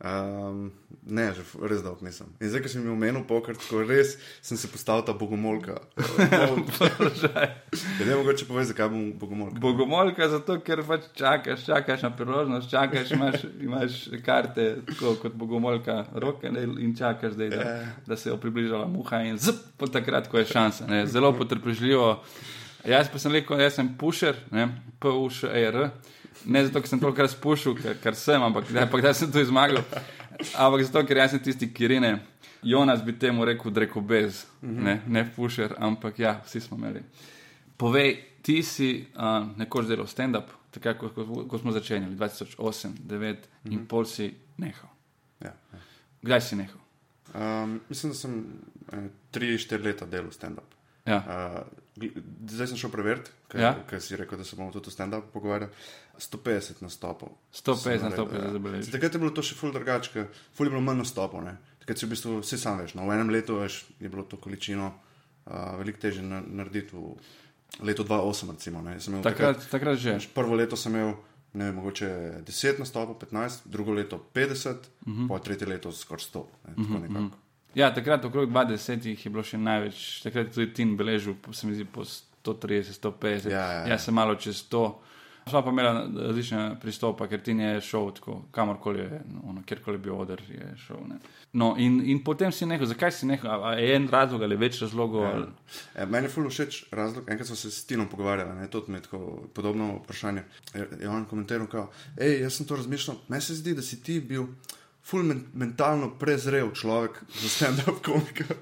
[0.00, 0.70] Um,
[1.12, 1.26] ne,
[1.68, 2.30] res dolgo nisem.
[2.40, 5.74] In zdaj, ko sem imel menu poker, tako res sem se postal ta bogomolka.
[6.16, 6.46] Ja,
[8.06, 9.60] ne mogoče povedati, zakaj bom bogomolka.
[9.60, 15.98] Bogomolka zato, ker pač čakaš, čakaš na priložnost, čakaš, imaš, imaš karte tako, kot bogomolka
[16.14, 17.92] roke ne, in čakaš, zdaj, da, ja.
[18.06, 20.88] da se je približala muha in zp, takrat, ko je šansa.
[20.88, 22.14] Ne, zelo potrpežljivo.
[22.86, 24.38] Jaz pa sem rekel, jaz sem pušer,
[25.00, 25.90] P-U-Š-E-R.
[26.46, 29.82] Ne zato, ker sem toliko razpušil, ker, ker sem, ampak da, da sem to zmagal.
[30.56, 32.14] Ampak zato, ker jaz sem tisti, ki rine.
[32.62, 34.84] Jonas bi temu rekel, da reko bez, mhm.
[34.84, 37.02] ne, ne fušer, ampak ja, vsi smo imeli.
[37.80, 43.48] Povej, ti si uh, nekoč delal stand-up, tako kot ko, ko smo začeli, 2008, 2009
[43.64, 43.72] mhm.
[43.72, 44.28] in pol si
[44.60, 44.92] nehal.
[45.40, 45.82] Ja, ja.
[46.22, 46.80] Kdaj si nehal?
[47.30, 48.44] Um, mislim, da sem
[49.32, 50.74] 3-4 eh, leta delal stand-up.
[51.06, 51.20] Ja.
[51.20, 51.79] Uh,
[52.48, 53.72] zdaj sem šel preveriti, kaj, ja.
[53.86, 55.72] kaj si rekel, da se bomo tudi o stand-upu pogovarjali.
[56.18, 57.32] 150 nastopov.
[57.54, 58.92] 150 nastopov je zabeleženo.
[58.92, 60.26] Takrat je bilo to še ful drugače,
[60.56, 61.46] ful je bilo manj nastopov.
[61.82, 62.94] Takrat si v bistvu vsi sam veš.
[62.98, 67.16] No, v enem letu veš, je bilo to količino uh, veliko težje narediti v
[67.86, 68.94] letu 2008.
[68.94, 70.20] Recimo, takrat, takrat že.
[70.20, 71.16] Veš, prvo leto sem imel.
[71.50, 72.06] Ne vem, mogoče
[72.46, 75.26] 10 nastopov, 15, drugo leto 50, uh -huh.
[75.26, 76.44] pa tretje leto skoraj 100.
[76.66, 77.30] Ne, uh -huh, uh -huh.
[77.74, 81.66] Ja, takrat okrog 20 jih je bilo še največ, takrat je tudi Tin beležil, se
[81.66, 83.50] mi zdi po 130, 150.
[83.50, 83.86] Ja, ja, ja.
[83.94, 84.90] Jaz sem malo čez 100.
[85.50, 90.10] Sva pa imela različne pristope, ker ti je šel tako, kamorkoli je, no, kjerkoli bi
[90.12, 91.00] odr je šel.
[91.52, 94.82] No, in, in potem si nehal, zakaj si nehal, a je en razlog ali več
[94.84, 95.24] razlogov?
[95.24, 95.30] Ja.
[95.38, 95.46] Ali...
[95.94, 97.30] E, meni je fully všeč razlog.
[97.30, 100.44] Enkrat smo se s Tinom pogovarjali, to je tako podobno vprašanje.
[100.74, 104.20] Je, je on komentiral, da jaz sem to razmišljal, meni se zdi, da si ti
[104.20, 104.46] bil
[105.10, 108.54] ful men, mentalno prezrel človek za stand-up komika.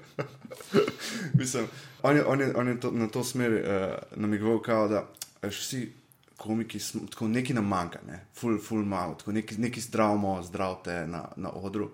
[1.39, 1.67] Mislim,
[2.01, 5.05] on je, on je, on je to, na to smer uh, namigoval, kao, da
[5.43, 5.91] vsi
[6.37, 8.25] komiki smo, tako nekaj nam manjka, ne?
[8.35, 11.91] ful, ful malo, tako neki, neki zdravmo, zdravte na, na odru.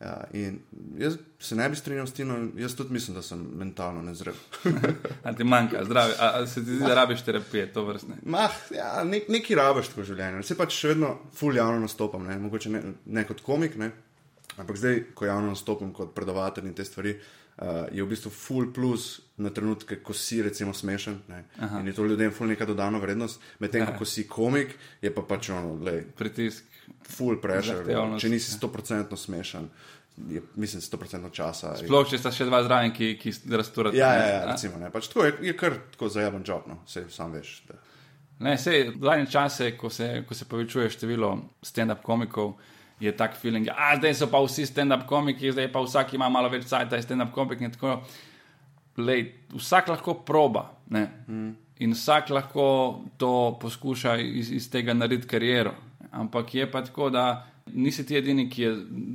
[0.00, 0.58] Ja, in
[0.98, 4.34] jaz se ne bi strinjal s tem, jaz tudi mislim, da sem mentalno nezrel.
[5.24, 8.18] Ali ti manjka, zdravi, a, a se ti zdi, da rabiš terapije, to vrstne?
[8.22, 10.42] Mah, ja, nek, neki rabiš tako življenje.
[10.44, 12.36] Se pač še vedno ful javno nastopam, ne?
[12.44, 13.90] mogoče ne, ne kot komik, ne?
[14.60, 17.16] ampak zdaj, ko javno nastopam kot predavatelj in te stvari.
[17.56, 21.14] Uh, je v bistvu full plus na trenutke, ko si recimo smešen
[21.80, 25.48] in je to ljudem full neka dodana vrednost, medtem ko si komik, je pa pač
[25.56, 26.75] ono, lej, Pritisk.
[27.02, 27.84] Full pressure.
[28.18, 29.68] Če nisi 100% smešen,
[30.28, 31.74] je, mislim, 100% časa.
[31.76, 33.96] je- Sploh, če sta še dva zraven, ki, ki rasturata.
[33.96, 34.90] Ja, ja, ja, recimo, ne.
[34.90, 37.62] Pač tako je, je kar tako zajaven job, no, se sam veš.
[37.68, 37.74] Da.
[38.38, 41.30] Ne, sej, zadnje čase, ko se, ko se povečuje število
[41.62, 42.56] stand-up komikov,
[43.00, 46.48] je tak feeling, da zdaj so pa vsi stand-up komiki, zdaj pa vsak ima malo
[46.48, 47.60] več je stand-up komik.
[47.60, 48.02] in tako.
[48.96, 51.08] Lej, vsak lahko proba ne?
[51.78, 55.74] in vsak lahko to poskuša iz, iz tega narediti kariero.
[56.16, 57.26] Ampak je pa tako, da
[57.74, 58.70] nisi ti edini, ki je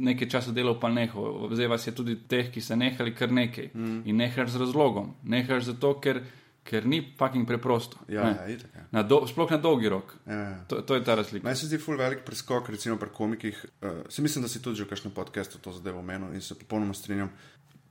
[0.10, 1.50] nekaj časa delal, pa nehal.
[1.54, 3.72] Zdaj vas je tudi teh, ki so nehali kar nekaj.
[4.06, 5.14] In nehaš z razlogom.
[5.24, 6.22] Nehaš zato, ker,
[6.68, 8.02] ker ni fucking preprosto.
[8.12, 8.36] Ja, ne.
[8.36, 8.84] ja, itak, ja.
[8.92, 10.14] Na do, sploh na dolgi rok.
[10.28, 10.60] Ja, ja.
[10.70, 11.46] To, to je ta razlika.
[11.48, 13.66] Meni se zdi ful velik preskok, recimo pri komikih.
[13.82, 16.60] Uh, si mislim, da si tudi že v kakšnem podkastu to zadevo omenil in se
[16.60, 17.32] popolnoma strinjam.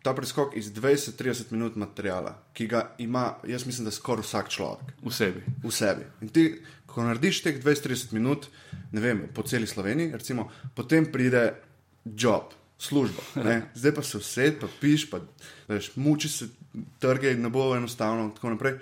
[0.00, 4.94] Ta preskok iz 20-30 minut materijala, ki ga ima, jaz mislim, da skoraj vsak človek
[5.04, 5.42] V sebi.
[5.62, 6.06] v sebi.
[6.24, 6.44] In ti,
[6.90, 8.48] ko narediš teh 20-30 minut,
[8.92, 11.52] ne vem, po celi Sloveniji, recimo, potem pride
[12.04, 13.22] job, služba.
[13.44, 13.62] Ne?
[13.80, 15.20] Zdaj pa se used, pa piš, pa
[15.68, 16.50] veš, muči se,
[16.98, 18.78] trge, ne bo enostavno, in tako naprej.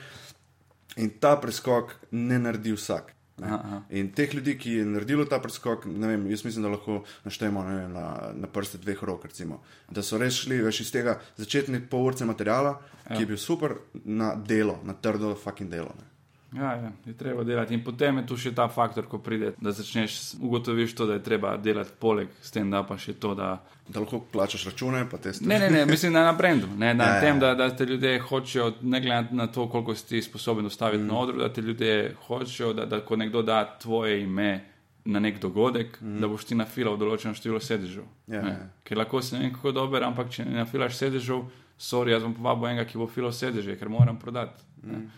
[0.98, 3.14] In ta preskok ne naredi vsak.
[3.38, 3.46] Ne?
[3.46, 3.80] Aha, aha.
[3.94, 7.62] In teh ljudi, ki je naredilo ta preskok, ne vem, jaz mislim, da lahko naštejemo
[7.66, 9.60] vem, na, na prste dveh rok, recimo.
[9.90, 13.14] da so res šli veš, iz tega začetne pol urce materijala, ja.
[13.14, 15.94] ki je bil super, na delo, na trdo fucking delo.
[15.98, 16.17] Ne?
[16.52, 17.74] Ja, ja, je treba delati.
[17.74, 21.22] In potem je tu še ta faktor, ko pride, da začneš ugotoviti to, da je
[21.22, 23.58] treba delati poleg stand-upa še to, da.
[23.88, 25.48] Da lahko plačaš račune, pa te stvari.
[25.48, 26.66] Ne, ne, ne, mislim na naprendu.
[26.76, 27.40] Ne, na Ja, ja, tem, ja.
[27.40, 31.06] da, da te ljudje hočejo, ne glede na to, koliko si sposoben dostaviti mm.
[31.08, 34.50] na odru, da te ljudje hočejo, da, da ko nekdo da tvoje ime
[35.04, 36.18] na nek dogodek, mm.
[36.20, 38.04] da boš ti nafilal določeno število sedežev.
[38.26, 38.50] Ja, Ne.
[38.50, 38.66] ja.
[38.84, 41.46] Ker lahko si ne vem kako dober, ampak če ne nafilaš sedežev,
[41.80, 44.64] sorry, jaz bom povabil enega, ki bo filal sedeže, ker moram prodati.
[44.84, 45.08] Mm.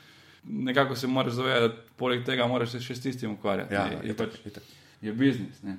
[0.44, 3.74] Nekako se moraš zavedati, da poleg tega moraš se še s tistim ukvarjati.
[3.74, 4.62] Ja, je, je, itak, pač, itak.
[5.02, 5.62] je biznis.
[5.62, 5.78] Mm.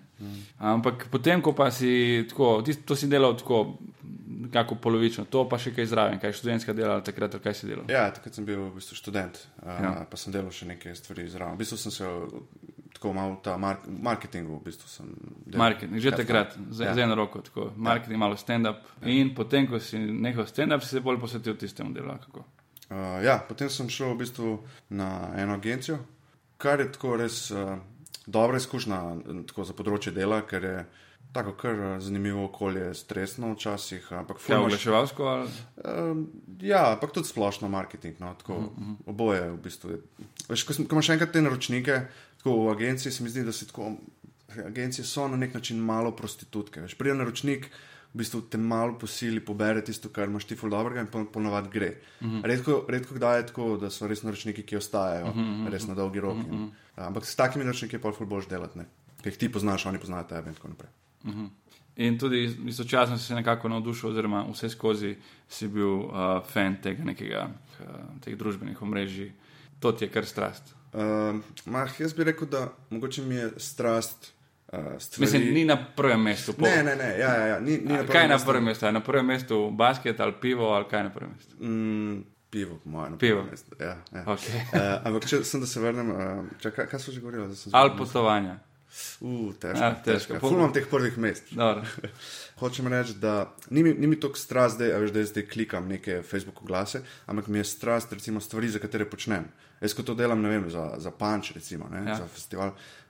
[0.58, 3.78] Ampak potem, ko pa si tako, ti, to si delal tako,
[4.41, 7.86] nekako polovično, to pa še kaj zraven, kaj študentska dela ali takrat, kaj si delal.
[7.89, 9.78] Ja, takrat sem bil v bistvu študent, uh, Ja.
[9.84, 10.06] ja.
[10.10, 11.56] pa sem delal še nekaj stvari zraven.
[11.56, 12.10] V bistvu sem se
[12.93, 15.08] tako malo v ta mark marketingu, v bistvu sem
[15.45, 15.58] delal.
[15.65, 16.93] Marketing, že Ja, takrat, za, ja.
[16.93, 17.04] ja.
[17.06, 17.71] eno roko, tako.
[17.78, 18.82] Marketing, malo stand-up.
[19.02, 19.10] Ja.
[19.10, 22.17] In potem, ko si nehal stand-up, si se bolj posvetil tistemu delu.
[22.26, 22.45] kako?
[22.91, 24.49] Uh, ja, potem sem šel v bistvu
[24.89, 25.99] na eno agencijo,
[26.58, 27.77] kar je tako res uh,
[28.27, 30.82] dobra izkušnja eh, tako za področje dela, ker je
[31.32, 35.47] tako kar zanimivo okolje, stresno včasih, ampak imaš- oglaševalsko ali?
[35.77, 36.25] Um,
[36.60, 38.19] ja, ampak tudi splošno marketing.
[38.19, 38.95] No, tako, uh -huh.
[39.06, 39.89] Oboje v bistvu.
[40.49, 42.01] Veš, ko, sem- ko imaš enkrat te naročnike,
[42.38, 43.91] tako v agenciji, se mi zdi, da si tako.
[44.65, 46.82] Agencije so na nek način malo prostitutke.
[46.82, 47.69] Veš, pride naročnik,
[48.13, 51.69] v bistvu te malo posili, pobere tisto, kar imaš ti ful dobrega in po- ponavadi
[51.71, 51.91] gre.
[52.19, 52.41] Uh -huh.
[52.43, 55.69] redko, redko kdaj je tako, da so res naročniki, ki ostajajo uh -huh.
[55.69, 56.38] res na dolgi rok.
[56.52, 58.86] In, ampak s takimi naročniki je pa ful boš delati, ne.
[59.21, 60.89] ker jih ti poznaš, oni poznajo tebe in tako naprej.
[61.95, 65.15] In tudi istočasno si se nekako navdušil, oziroma vse skozi
[65.50, 66.13] si bil uh,
[66.54, 67.88] fan tega nekega, uh,
[68.24, 69.32] teh družbenih omrežij.
[69.80, 70.74] To ti je kar strast.
[70.93, 74.34] Uh, mah, jaz bi rekel, da mogoče mi je strast.
[74.72, 75.22] Stvari...
[75.22, 76.54] Mislim, ni na prvem mestu.
[76.54, 76.66] Po...
[76.66, 77.60] Ne, ne, ne, ja, ja, ja.
[77.60, 78.86] Ni, ni na kaj je na prvem mestu?
[78.86, 81.56] Je na prvem mestu basket ali pivo ali kaj je na prvem mestu?
[81.64, 83.18] Mm, pivo, po mojem.
[83.18, 83.44] Pivo.
[83.52, 84.24] mestu, Ja, ja.
[84.26, 84.56] Okay.
[84.56, 87.52] Uh, ampak če sem, da se vrnem, uh, če, kaj, kaj so že govorili?
[87.72, 88.60] Ali potovanja.
[89.20, 89.84] Uh, težko.
[89.84, 90.38] Ja, težko.
[90.38, 90.40] težko.
[90.40, 91.52] Ful imam teh prvih mest.
[92.62, 95.92] Hočem reči, da ni mi, ni mi toliko strast, da, a veš, da zdaj klikam
[95.92, 99.52] neke Facebook oglase, ampak mi je strast, recimo, stvari, za katere počnem.
[99.82, 102.20] Jaz, ko to delam, ne vem, za, za Punch, recimo, ne, ja.
[102.20, 103.01] za festival, uh,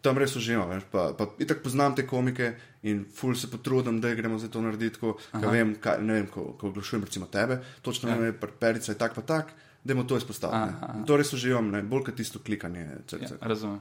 [0.00, 0.70] tam res uživam.
[0.70, 4.60] Veš, pa, pa itak poznam te komike in ful se potrudim, da gremo za to
[4.60, 8.14] narediti, ko, ka vem, kaj, ne vem, ko, ko oglašujem recimo tebe, točno Ja.
[8.14, 8.20] ja.
[8.22, 9.52] vem, perica je tak pa tak.
[9.84, 10.72] Dajmo to izpostaviti.
[10.94, 11.06] ne.
[11.06, 12.86] To res uživam, ne, bolj kot tisto klikanje.
[13.06, 13.38] Cek, Ja, cek.
[13.42, 13.80] razumem.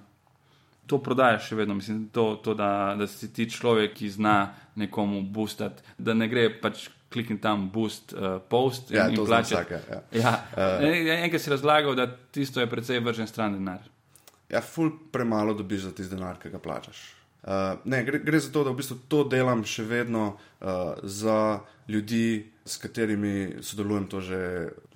[0.87, 4.33] To prodajaš še vedno, mislim, to, to da, da si ti človek, ki zna
[4.75, 9.25] nekomu boostati, da ne gre pač klikniti tam boost uh, post in, Ja, in to
[9.25, 9.73] zna plačati.
[9.73, 9.89] vsak.
[9.89, 10.01] Ja.
[10.11, 10.31] Ja,
[10.79, 13.79] uh, enkrat si razlagal, da tisto je precej vržen stran denar.
[14.51, 16.99] Ja, ful premalo dobiš za tisti denar, ki ga plačaš.
[17.41, 21.61] Uh, ne, gre, gre za to, da v bistvu to delam še vedno uh, za
[21.89, 24.41] ljudi, s katerimi sodelujem to že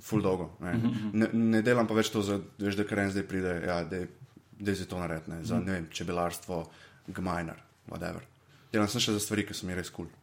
[0.05, 0.51] ful dolgo.
[0.61, 0.75] Ne,
[1.13, 4.69] ne, ne delam pa več to, za, veš, da kar en zdaj pride, ja, da
[4.69, 6.61] je to narediti, ne, za ne vem, čebelarstvo,
[7.17, 7.57] gmajner,
[7.89, 8.21] whatever.
[8.75, 10.05] Delam sem še za stvari, ki so mi res kul.
[10.05, 10.13] Cool.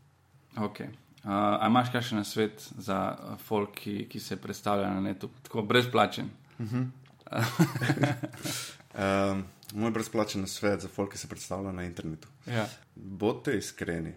[0.69, 0.93] Okay.
[1.25, 3.17] Uh, a imaš kakšen svet za
[3.47, 6.31] folk, ki, ki se predstavlja na netu, tako brezplačen?
[8.95, 12.29] Um, moj brezplačen svet za folk, ki se predstavlja na internetu.
[12.47, 12.67] Ja.
[12.95, 14.15] Bodite iskreni.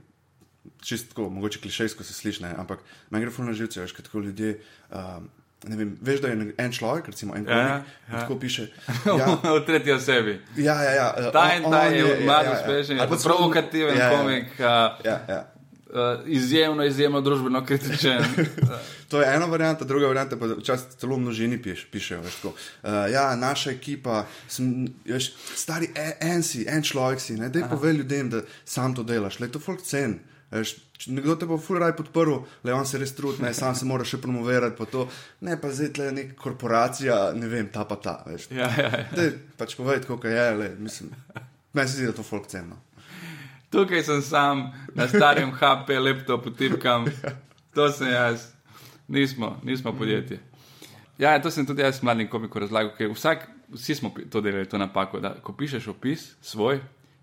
[0.82, 4.60] Čistko, mogoče klišejsko se sliši, ne, ampak meni gre fulno živce, veš, kot ljudje.
[4.90, 5.30] Um,
[5.64, 8.16] vem, veš, da je en človek, recimo en Ja, komik, ja.
[8.16, 8.68] ja, tako piše.
[9.20, 10.42] Ja, v tretji osebi.
[10.58, 10.92] ja, ja.
[10.94, 12.58] ja Ta in ta on je mlad, ja, ja.
[12.58, 15.55] uspešen, pa je celo- provokativen ja, ja, komik, uh, Ja, ja.
[15.96, 18.24] Uh, izjemno, izjemno družbeno kritičen.
[19.10, 22.22] To je ena varianta, druga varianta pa včasih celo v množini piš, pišejo.
[22.26, 27.38] Veš, tako, uh, ja, naša ekipa, sem, veš, stari e- en si, en človek si,
[27.38, 30.18] ne dej povej ljudem, da sam to delaš, le to folk cen.
[30.52, 30.74] Veš,
[31.14, 34.06] nekdo te bo ful raj podprl, le on se res trudi, ne, sam se mora
[34.08, 35.06] še promovirati, pa to,
[35.46, 38.18] ne pa zdaj tle neka korporacija, ne vem, ta pa ta.
[38.26, 38.50] Veš.
[38.58, 39.06] ja, ja, ja.
[39.14, 41.14] Dej, pač povej, kako je, le, mislim,
[41.78, 42.82] meni se zdi, da je to folk cenno.
[43.76, 47.06] Tukaj sem sam na starem HP laptopu, tipkam,
[47.76, 48.48] to sem jaz,
[49.08, 50.40] nismo, nismo podjetje.
[51.20, 54.80] Ja, to sem tudi jaz mladim komikom razlagal, ker vsak, vsi smo to delali, to
[54.80, 56.80] napako, da ko pišeš opis svoj.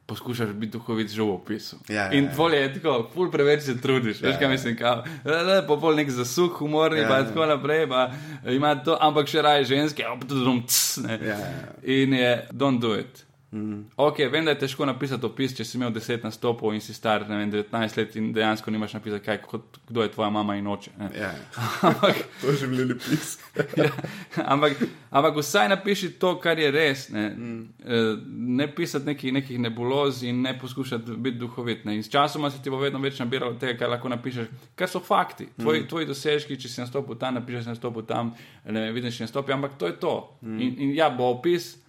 [0.06, 1.76] Poskušaš biti duhovit že v opisu.
[1.88, 2.32] Ja, ja, in ja.
[2.36, 4.18] bolje je tako, ful preveč se trudiš.
[4.20, 4.50] Veš, Ja, kaj ja.
[4.50, 7.24] mislim, kao, le, pa pol nek zasuk, humorni, Ja, pa ja.
[7.28, 8.10] tako naprej, pa
[8.50, 11.18] ima to, ampak še raje ženske, op, tudi dom, cs, ne.
[11.22, 11.70] Ja, ja, ja.
[11.86, 13.22] In je, don't do it.
[13.52, 13.82] Mm.
[13.96, 17.26] Ok, vem, da je težko napisati opis, če si imel 10 nastopov in si star
[17.28, 20.90] vem, 19 let in dejansko nimaš napisati, kaj, kot, kdo je tvoja mama in oče.
[20.98, 21.10] ne.
[21.14, 21.64] Ja, ja.
[21.90, 23.34] Ampak, to že bili pis.
[23.76, 23.90] ja,
[24.46, 24.72] ampak,
[25.10, 27.08] ampak vsaj napiši to, kar je res.
[27.12, 27.68] Ne, mm.
[28.56, 31.84] ne pisati nekih, nekih nebuloz in ne poskušati biti duhovit.
[31.84, 31.96] Ne.
[31.96, 35.00] In s časoma se ti bo vedno več nabiralo tega, kar lahko napišeš, kar so
[35.00, 35.50] fakti.
[35.60, 35.84] Tvoji, Mhm.
[35.84, 35.88] mm.
[35.88, 38.32] tvoji dosežki, če si nastopil tam, napišeš nastopil tam,
[38.64, 40.16] ne vidiš nastopi, ampak to je to.
[40.40, 40.60] Mm.
[40.60, 41.81] In, in ja, bo opis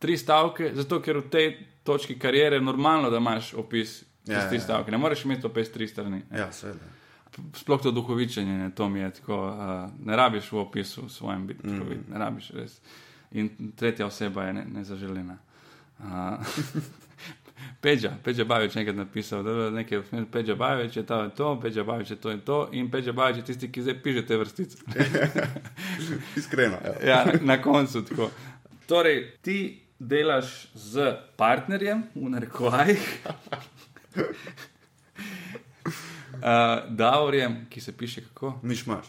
[0.00, 1.46] tri stavke, zato ker v tej
[1.82, 4.00] točki karijere je normalno, da imaš opis.
[4.26, 4.60] Ja, Ja, tri ja.
[4.62, 6.22] stavke, ne moreš imeti opis tri strani.
[6.30, 6.80] Ja, seveda.
[7.54, 9.56] Sploh to duhovičenje, ne, to mi je tako, uh,
[10.00, 11.70] ne rabiš v opisu svojem biti Mm.
[11.70, 12.80] duhovit, ne rabiš res.
[13.32, 15.36] In tretja oseba je ne- nezaželena.
[15.98, 16.06] Uh,
[17.80, 20.00] Peđa, Peđa Bajovič je enkrat napisal, da je nekaj,
[20.32, 23.36] Peđa Bajovič je to in to, Peđa Bajovič je to in to, in Peđa Bajovič
[23.38, 24.78] je tisti, ki zdaj piše te vrstice.
[26.36, 26.76] Iskreno.
[26.84, 27.08] Ja.
[27.08, 28.30] ja, na, na koncu tako.
[28.86, 31.04] Torej, ti delaš z
[31.36, 33.04] partnerjem, v narekovajih,
[34.16, 34.22] uh,
[36.90, 38.58] Davorjem, ki se piše kako.
[38.62, 39.06] Miš imaš.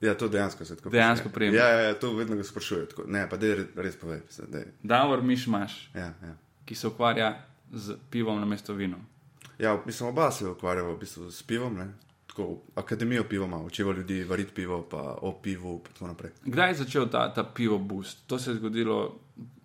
[0.00, 1.34] Ja, to dejansko se tako Dejansko piše.
[1.34, 1.54] prijem.
[1.54, 2.86] Ja, ja, ja, to vedno ga sprašujejo.
[2.86, 3.02] tako.
[3.06, 4.20] Ne, pa dej, res povej.
[4.82, 6.36] Davor Mišmaš, Ja, ja.
[6.64, 9.00] ki se ukvarja z pivom na mesto vinom.
[9.58, 11.76] ja, mislim, oba se ukvarjava v bistvu s pivom.
[11.76, 11.88] Ne?
[12.30, 16.30] Tako, akademijo piva ima, učiva ljudi variti pivo, pa o pivu in tako naprej.
[16.44, 18.26] Kdaj je začel ta, ta pivo boost?
[18.26, 19.18] To se je zgodilo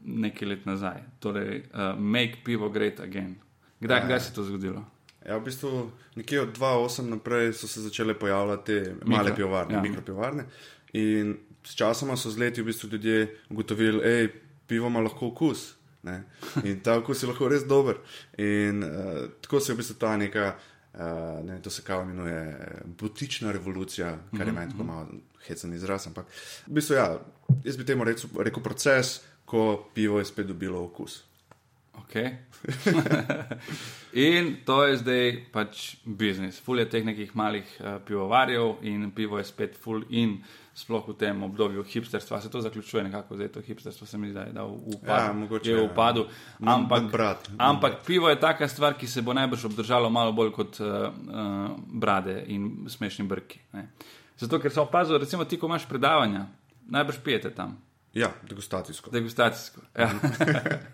[0.05, 1.03] nekaj let nazaj.
[1.19, 3.35] Torej, uh, make pivo great again.
[3.79, 4.05] Kdaj, Ja.
[4.05, 4.85] kdaj se je to zgodilo?
[5.25, 9.73] Ja, v bistvu nekje od 2008 naprej so se začele pojavljati te male Mikro, pivovarne,
[9.73, 9.77] ja.
[9.77, 9.81] ja.
[9.83, 10.45] mikropivovarne.
[10.93, 14.33] In s časoma so z leti v bistvu ljudje ugotovili, da
[14.67, 15.75] pivo ima lahko okus.
[16.03, 16.23] Ne?
[16.63, 17.95] In ta okus je lahko res dober.
[18.37, 18.89] In uh,
[19.41, 20.55] tako se je v bistvu ta neka,
[20.95, 25.07] uh, ne, to se kao imenuje, butična revolucija, kar je meni tako malo
[25.47, 26.07] hecen izraz.
[26.07, 26.25] Ampak
[26.67, 27.19] v bistvu, ja,
[27.63, 31.23] jaz bi temu rekel, rekel proces, ko pivo je spet dobilo okus.
[31.95, 32.35] Okay.
[34.27, 36.59] in to je zdaj pač biznis.
[36.59, 40.39] Ful je teh nekih malih uh, pivovarjev in pivo je spet full in.
[40.75, 44.51] Sploh v tem obdobju hipsterstva se to zaključuje, nekako zdaj to hipsterstvo se mi zdi,
[44.51, 45.07] da upadu.
[45.07, 45.91] Ja, mogoče, je v ja.
[45.91, 46.25] upadu.
[46.65, 47.49] Ampak, brat.
[47.57, 51.79] ampak pivo je taka stvar, ki se bo najbrž obdržalo malo bolj kot uh, uh,
[51.87, 53.59] brade in smešni brki.
[53.73, 53.87] Ne.
[54.37, 56.45] Zato, ker sem opazil, recimo ti, ko imaš predavanja,
[56.91, 57.77] najbrž pijete tam.
[58.13, 59.11] Ja, degustacijsko.
[59.11, 59.81] Degustacijsko.
[59.95, 60.11] Ja.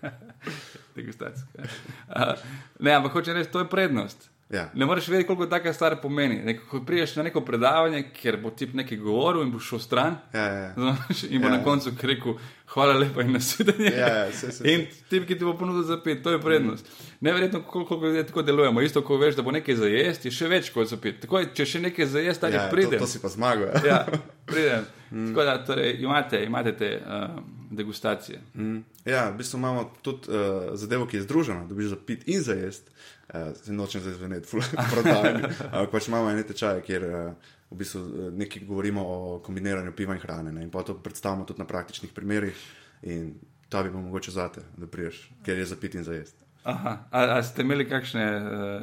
[0.96, 1.58] Degustacijsko.
[1.58, 1.64] Ja.
[2.08, 2.38] Uh,
[2.78, 4.31] ne, ampak hoče reči, to je prednost.
[4.52, 4.70] Ja.
[4.74, 6.42] Ne moreš vedeti, koliko taka stvar pomeni.
[6.44, 10.16] Neko, ko priješ na neko predavanje, kjer bo tip nekaj govoril in bo šel stran.
[10.34, 10.74] Ja, ja, ja.
[10.74, 11.56] Znaš, in bo Ja.
[11.56, 12.34] na koncu rekel,
[12.66, 13.90] hvala lepa in nasvidenje.
[13.90, 16.86] Ja, ja, saj, saj, In tip, ki ti bo ponudil za pet, to je prednost.
[17.20, 18.80] Neverjetno, koliko ljudje tako delujemo.
[18.80, 21.20] Isto, ko veš, da bo nekaj za jesti, je še več kot za pet.
[21.20, 22.98] Tako je, če še nekaj za jesti, ali ja, pride.
[22.98, 23.72] to, to si pa zmagal.
[23.80, 23.86] Ja.
[23.86, 24.04] Ja.
[24.46, 24.84] pridem.
[25.12, 25.26] Mm.
[25.28, 28.38] Tako da torej, imate, imate te uh, degustacije.
[28.54, 28.78] Mm.
[29.04, 30.36] Ja, v bistvu imamo tudi uh,
[30.72, 32.90] zadevo, ki je združena, da bi za pit in za jesti.
[33.28, 34.48] Uh, se nočem zdaj zveneti,
[34.94, 35.54] prodajati.
[35.70, 38.02] Ampak pač imamo ene tečaje, kjer uh, v bistvu
[38.36, 40.52] nekaj govorimo o kombiniranju piva in hrane.
[40.52, 40.66] Ne?
[40.66, 42.58] In pa to predstavimo tudi na praktičnih primerih.
[43.02, 43.34] In
[43.68, 46.41] ta bi bil mogoče zate, da priješ, ker je za pit in za jesti.
[46.64, 46.98] Aha.
[47.10, 48.42] A, a ste imeli kakšne uh,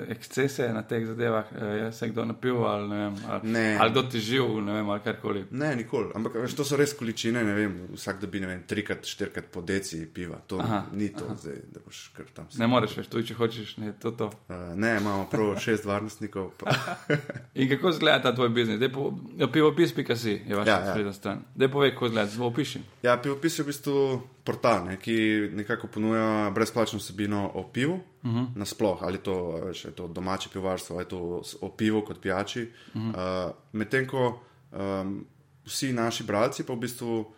[0.10, 3.78] ekscese na teh zadevah, uh, je se kdo napil ali ne, vem, ali, Ne.
[3.78, 5.46] ali kdo ti živ, ne vem, ali karkoli.
[5.52, 6.12] Ne, nikoli.
[6.14, 7.40] Ampak veš, to so res količine.
[7.40, 10.36] ne Vem, vsak dobi ne vem, trikrat, štirikrat po deci piva.
[10.48, 11.36] To Aha, ni to, aha.
[11.36, 12.48] Zdaj, da boš kar tam.
[12.54, 14.28] Ne moreš več, tudi če hočeš, ne, to to.
[14.50, 16.52] Uh, ne, imamo prav šest varnostnikov.
[16.58, 16.76] Pa,
[17.56, 18.80] In kako izgleda ta tvoj biznis?
[18.80, 19.96] Dej po- ja, Pivopis.si
[20.42, 20.92] je vaša Ja, ja.
[20.92, 21.40] spletna stran.
[21.56, 22.80] Dej povej, kako izgleda, zelo opiši.
[23.04, 23.96] ja, pivopis je v bistvu
[24.44, 25.16] portal, ne, ki
[25.54, 28.00] nekako ponuja brezplačno vsebino o pivu.
[28.24, 28.48] Uh -huh.
[28.56, 32.72] Nasploh, ali to, veš, je to domače pivarstvo, ali je to o pivu kot pijači.
[32.94, 33.48] Uh -huh.
[33.48, 35.26] uh, Medtem ko um,
[35.66, 37.34] vsi naši bralci pa v bistvu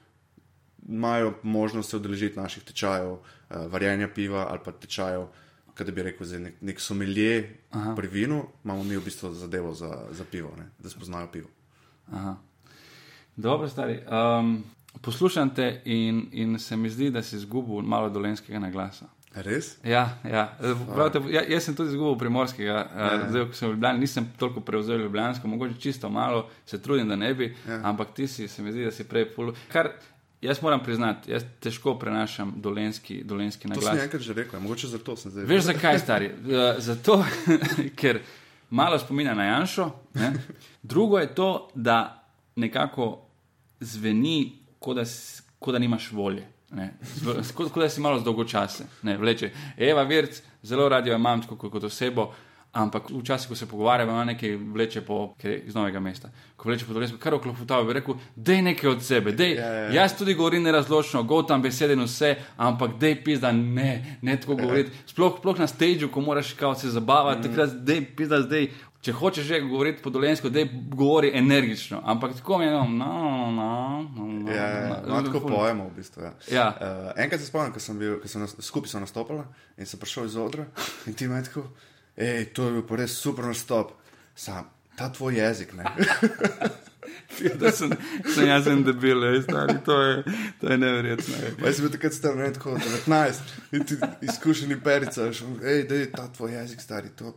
[0.90, 5.28] imajo možnost se udeležiti naših tečajev, uh, varjenja piva ali pa tečajev,
[5.74, 7.60] kaj bi rekel, nek, nek somelje
[7.96, 11.50] pri vinu, imamo mi v bistvu zadevo za, za pivo, ne, da spoznajo pivo.
[12.12, 12.36] Aha.
[13.36, 14.00] Dobro, stari.
[14.40, 14.64] Um,
[15.02, 19.08] poslušam te in, in se mi zdi, da si izgubil malo dolenskega naglasa.
[19.36, 19.78] Res?
[19.84, 20.58] Ja, ja.
[20.94, 23.12] Pravite, ja, jaz sem tudi izgubil primorskega, ja.
[23.30, 27.16] zdaj, ko sem v Ljubljani, nisem toliko prevzel ljubljansko, mogoče čisto malo, se trudim, da
[27.16, 27.80] ne bi, ja.
[27.84, 29.54] ampak ti si, se mi zdi, da si prej pol.
[29.72, 29.94] Kar
[30.42, 34.04] jaz moram priznati, jaz težko prenašam dolenski, dolenski To sem naglas.
[34.04, 35.46] enkrat že rekel, mogoče zato sem zdaj.
[35.46, 36.26] Veš zakaj, stari?
[36.26, 37.24] Eh, Zato,
[38.00, 38.20] ker
[38.70, 39.92] malo spominja na Janšo.
[40.14, 40.34] Ne?
[40.84, 42.24] Drugo je to, da
[42.56, 43.22] nekako
[43.80, 45.06] zveni, kot da,
[45.60, 46.48] kot da nimaš volje.
[47.58, 48.88] Kot kot da si malo zdolgočasen.
[49.04, 49.52] Vleče.
[49.78, 52.32] Eva Virc, zelo radi jo imam tako kot osebo.
[52.72, 56.30] Ampak včasih, ko se pogovarjamo, ima nekaj vleče po, je iz novega mesta.
[56.56, 59.58] Ko vleče po dolesku, kar oklopotava, bi rekel, dej nekaj od sebe, dej.
[59.58, 59.90] Ja, ja, ja.
[59.92, 65.04] Jaz tudi govorim nerazločno, gotam besede in vse, ampak dej pizda, ne, ne tako govoriti.
[65.06, 67.52] Sploh, sploh na stage, ko moraš kao se zabavati, mm.
[67.52, 68.70] takrat dej pizda zdaj.
[69.02, 72.02] Če hočeš že govoriti po dolensko, dej govori energično.
[72.06, 73.08] Ampak tako mi je, no, no,
[73.52, 73.70] no,
[74.16, 75.00] no, no, Ja, ja, ja.
[75.08, 76.22] no, No, tako pojemo v bistvu.
[76.22, 76.34] Ja.
[76.52, 76.68] Ja.
[76.78, 79.48] Uh, enkrat se spomnim, ko sem bil, ko sem nas, skupaj sem nastopila
[79.78, 80.68] in sem prišel iz odra
[81.10, 81.66] in ti imaš tako,
[82.20, 83.96] hej, to je bil pa res super nastop.
[84.38, 85.90] Sam, ta tvoj jezik, ne.
[87.60, 87.90] Da sem,
[88.36, 91.38] sem jaz en debil, ej, stari, to je, to je neverjetno.
[91.58, 93.98] Pa jaz sem bil takrat star, ne tako 19 in ti
[94.28, 97.34] izkušeni perica, veš, hej, da je ta tvoj jezik, stari, to.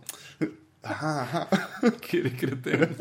[0.85, 1.47] Aha.
[2.05, 2.97] Kjer je kreten.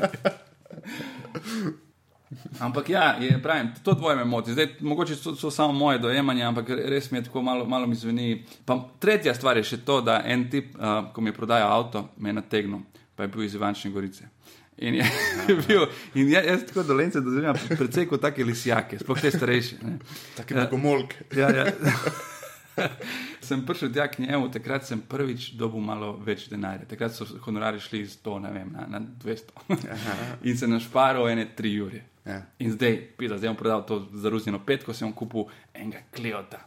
[2.59, 4.53] Ampak ja, je, pravim, to dvoje me moti.
[4.53, 7.95] Zdaj, mogoče so, so samo moje dojemanje, ampak res mi je tako malo, malo mi
[7.95, 8.45] zveni.
[8.65, 12.07] Pa tretja stvar je še to, da en tip, uh, ko mi je prodajal avto,
[12.17, 12.81] me je nategnil,
[13.15, 14.29] pa je bil iz Ivančne Gorice.
[14.77, 15.05] In je
[15.67, 19.81] bil, in ja, jaz tako dolence doživljam predvsej kot take lisjake, sploh te starejše.
[19.83, 19.97] ne.
[20.37, 21.13] Taki bogomolk.
[21.37, 21.71] Ja, ja.
[23.47, 26.87] sem prišel tja k njemu, takrat sem prvič dobil malo več denarja.
[26.89, 29.67] Takrat so honorari šli iz 100 ne vem, na, na 200.
[30.47, 32.03] in sem našparal ene 3 ure.
[32.25, 32.41] Ja.
[32.63, 36.61] In zdaj, pisa, zdaj bom prodal to zaruznjeno petko, sem kupil enega kliota.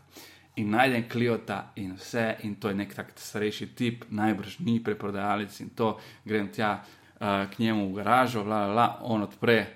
[0.57, 5.61] In najdem kliota in vse, in to je nek tak starejši tip, najbrž ni preprodajalec
[5.61, 9.76] in to grem tja uh, k njemu v garažo, la, la, la, on odpre.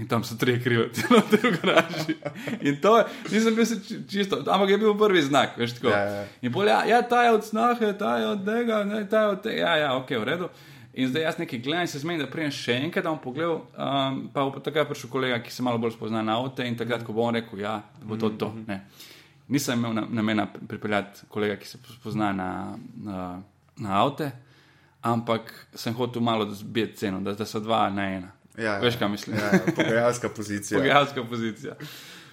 [0.00, 2.14] In tam so tri krivci na tej garaži.
[2.64, 3.66] In to je, nisem bil
[4.08, 5.92] čisto, ampak je bil prvi znak, veš tako.
[5.92, 6.22] Ja, ja.
[6.40, 9.34] In bolj, ja, ja, ta je od snahe, ta je od tega, ne, ta je
[9.34, 10.48] od tega, ja, ja, ok, v redu.
[10.94, 13.60] In zdaj jaz nekaj gledam, in se zmenim, da prijem še enkrat, da bom pogledal.
[13.76, 17.04] Um, pa bo takrat prišel kolega, ki se malo bolj spozna na avto in takrat,
[17.06, 18.48] ko bo on rekel, ja, bo to to.
[18.66, 18.80] Ne.
[19.48, 22.48] Nisem imel na- namena pripeljati kolega, ki se spozna na,
[23.04, 23.28] na,
[23.76, 24.30] na avto,
[25.02, 28.32] ampak sem hotel malo zbiti ceno, da, da so dva na ena.
[28.58, 28.78] Ja, ja.
[28.82, 29.36] Veš, kaj mislim?
[29.38, 30.78] Ja, ja, pogajalska pozicija.
[30.80, 31.74] Pogajalska pozicija.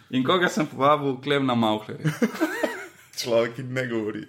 [0.09, 2.11] In koga sem povabil, klem na Mauhlerja.
[3.21, 4.23] Človek, ki ne govori.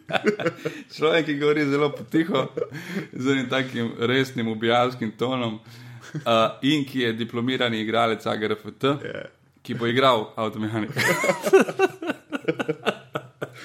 [0.96, 2.46] Človek, ki govori zelo potiho,
[3.12, 5.58] z enim takim resnim ubijalskim tonom,
[6.14, 9.26] uh, in ki je diplomirani igralec AGRFT, Ja.
[9.62, 11.00] ki bo igral avtomehanika.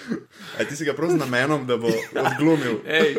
[0.60, 1.88] A ti si ga prav z namenom, da bo
[2.28, 2.82] odglumil.
[2.86, 3.18] Ej,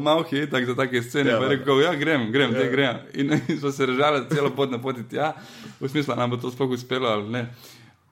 [0.00, 1.30] malo je tako za take scene.
[1.30, 2.68] Ja, Ja, rekel, ja, grem, grem, ja.
[2.70, 2.96] grem.
[3.14, 5.32] In, in smo se režali celo pot na poti tja,
[5.80, 7.42] v smislu, nam bo to sploh uspelo ali ne.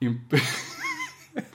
[0.01, 0.19] In,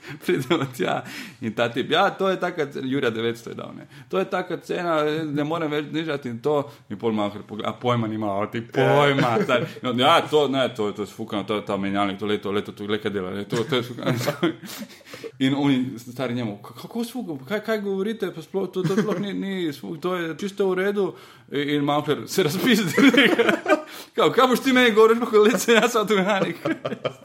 [0.25, 1.03] pridemo tja
[1.41, 3.87] in ta tip, ja, to je taka, Jurija 900 je dal, ne.
[4.09, 8.07] To je taka cena, ne morem več nižati in to, in pol mahar, a pojma
[8.07, 9.37] nima, ti pojma.
[9.47, 12.51] Tar, no, ja, to, ne, to, to je sfukano, to je ta menjalnik, to leto,
[12.51, 14.13] leto, to je dela, ne, to, to je sfukano.
[15.45, 19.33] In oni, stari njemu, kako sfukano, kaj, kaj govorite, pa sploh, to, to sploh ni,
[19.33, 21.13] ni sfukano, to je čisto v redu
[21.51, 22.93] in mahar se razpizdi.
[24.15, 26.63] Kao, kaj boš ti meni govoril, kako leče, jaz sem avtomehanik.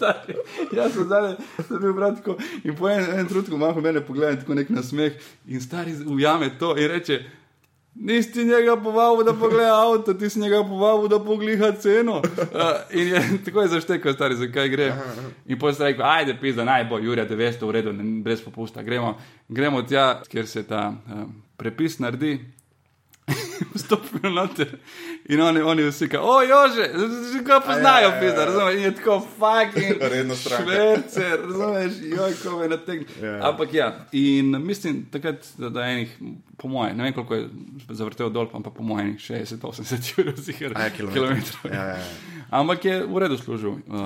[0.78, 1.36] jaz sem zdaj,
[1.68, 2.36] sem bil bratko.
[2.64, 6.76] In po enem en trenutku malo mene pogleda, tako nek nasmeh in stari ujame to
[6.76, 7.22] in reče.
[7.94, 12.16] Nisi njega povabil, da pogleda avto, ti si njega povabil, da pogleda ceno.
[12.16, 12.54] Uh,
[13.00, 14.92] in je tako je zaštekel, stari, zakaj gre.
[15.46, 17.92] In potem je rekel, ajde, pisa, naj bo, Jurija, 900, v redu,
[18.22, 18.82] brez popusta.
[18.82, 22.38] Gremo, gremo tja, kjer se ta um, prepis naredi.
[23.74, 24.76] Vstopijo noter
[25.28, 26.88] in oni, oni vsi, ki, o, jože,
[27.32, 28.44] že ga poznajo, ja, ja, ja.
[28.44, 30.02] razumeš, in je tako fucking.
[30.12, 30.62] Redno stran.
[30.62, 33.06] Šverce, razumeš, joj, ko me nategne.
[33.22, 33.38] Ja.
[33.48, 36.18] Ampak ja, in mislim, takrat, da, da enih,
[36.56, 37.48] po moje, ne vem koliko je
[37.88, 41.72] zavrtel dol, ampak po moje, 60-80 ur, zihar, kilometrov.
[41.72, 42.34] Ja, ja, ja.
[42.54, 43.70] Ampak je v redu služil.
[43.70, 43.98] Um,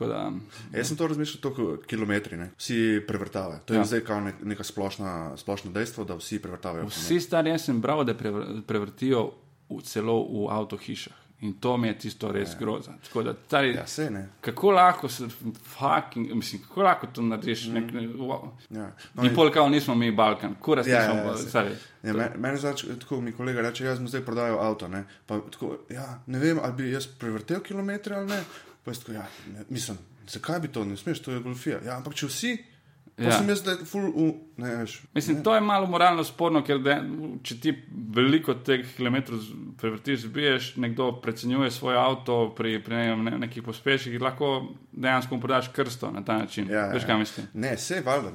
[0.00, 0.06] ja.
[0.06, 0.32] da,
[0.72, 2.50] Jaz sem to razmišljal, tako kilometri, ne?
[2.58, 3.60] vsi prevrtavajo.
[3.66, 3.84] To je ja.
[3.84, 6.86] zdaj kao neka splošna, splošno dejstvo, da vsi prevrtavajo.
[6.88, 8.14] Vsi stari, jaz sem bral, da
[8.66, 9.42] prevrtijo v,
[9.80, 11.22] celo v avtohišah.
[11.42, 12.58] In to mi je tisto res ja.
[12.58, 12.92] grozno.
[12.92, 15.26] Ja, kako lahko se,
[15.64, 17.64] fucking, mislim, kako lahko to narediš?
[17.66, 17.72] Mm.
[17.74, 18.48] Nek, ne, wow.
[18.70, 18.92] ja.
[19.14, 21.60] no, in pol, kao nismo mi Balkan, kuras ja, nismo.
[21.60, 21.70] Ja, ja,
[22.02, 24.88] ja, Meni me zač, tako mi kolega reče, jaz mu zdaj prodajam avto.
[24.88, 28.38] Ne, pa, tako, ja, ne vem, ali bi jaz prevrtel kilometre ali ne.
[28.84, 29.98] Pa jaz tako, ja, ne, mislim,
[30.28, 31.82] zakaj bi to, ne smeš, to je golfija.
[31.84, 32.54] Ja, ampak če vsi.
[33.18, 33.36] Ja.
[33.38, 35.02] Sem jaz zdaj full u, ne veš.
[35.14, 35.42] Mislim, ne.
[35.42, 36.94] to je malo moralno sporno, ker de,
[37.44, 37.74] če ti
[38.14, 39.42] veliko teh kilometrov
[39.80, 44.52] prevrtiš, zbiješ, nekdo precenjuje svoj avto pri, pri ne, nekih pospeših, lahko
[44.92, 46.70] dejansko podaš krsto na ta način.
[46.72, 47.52] Ja, veš, kaj mislim?
[47.52, 48.32] Ne, vse je valjda.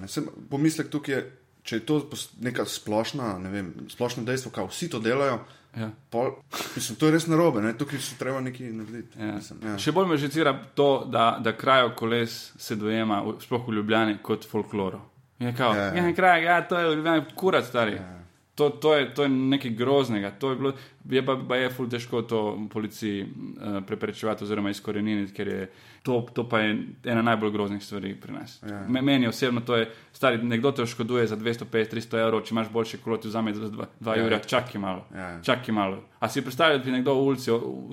[0.50, 1.24] Pomislek tukaj je,
[1.64, 2.02] če je to
[2.46, 5.42] neka splošna, ne vem, splošno dejstvo, kao vsi to delajo.
[5.78, 5.90] Ja.
[6.10, 6.32] Pol,
[6.76, 7.74] mislim, to je res narobe, ne?
[7.78, 9.20] tukaj se treba nekaj narediti.
[9.20, 9.36] Ja.
[9.36, 9.78] Mislim, ja.
[9.78, 14.48] Še bolj me žecira to, da, da krajo koles se dojema, sploh v Ljubljani, kot
[14.50, 15.04] folkloro.
[15.40, 16.14] Je kao, ja, ja.
[16.16, 18.00] kraj, ja, to je v Ljubljani, kurat stari.
[18.00, 18.17] Ja.
[18.58, 20.28] To, to, je, to je nekaj groznega.
[20.28, 20.72] Je, bilo,
[21.10, 22.40] je pa, pa je fulj težko to
[22.74, 25.68] policiji uh, preprečevati oziroma izkoreniniti, ker je
[26.04, 26.72] to, to pa je
[27.06, 28.58] ena najbolj groznih stvari pri nas.
[28.66, 28.82] Ja.
[28.90, 33.18] Meni osebno to je, stari, nekdo te oškoduje za 250-300 evrov, če imaš boljše kolo,
[33.22, 34.26] ti vzame za 2 ja.
[34.26, 35.06] ura, čakaj malo.
[35.14, 35.30] Ja.
[35.44, 36.02] Čakaj malo.
[36.20, 37.52] A si predstavljaj, da bi nekdo v ulici,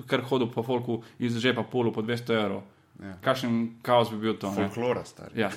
[0.09, 2.63] kar hodil po folku iz žepa polu po 200 evrov.
[3.03, 3.13] Ja.
[3.21, 4.49] Kakšen kaos bi bil to?
[4.55, 5.31] Folklora, star.
[5.35, 5.49] Ja,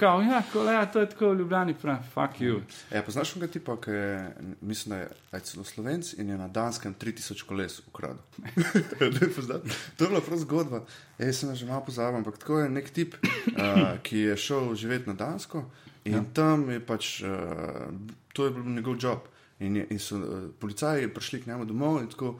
[0.00, 2.62] kao, ja, kole, ja, to je tako v Ljubljani, prav, fuck you.
[2.92, 4.14] Ja, poznaš ga tipa, ki je,
[4.60, 4.94] mislim,
[5.30, 8.22] da je celo slovenc in je na Danskem 3000 koles ukradel.
[8.98, 10.82] to je bila prav zgodba.
[11.18, 14.74] Ja, jaz sem že malo pozabil, ampak tako je nek tip, uh, ki je šel
[14.74, 15.64] živeti na Dansko
[16.04, 16.24] in ja.
[16.32, 17.92] tam je pač, uh,
[18.32, 19.28] to je bil njegov job.
[19.60, 22.38] In, je, in so uh, policaji prišli k njemu domov in tako,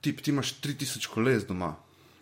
[0.00, 1.74] tip, ti imaš 3000 koles doma.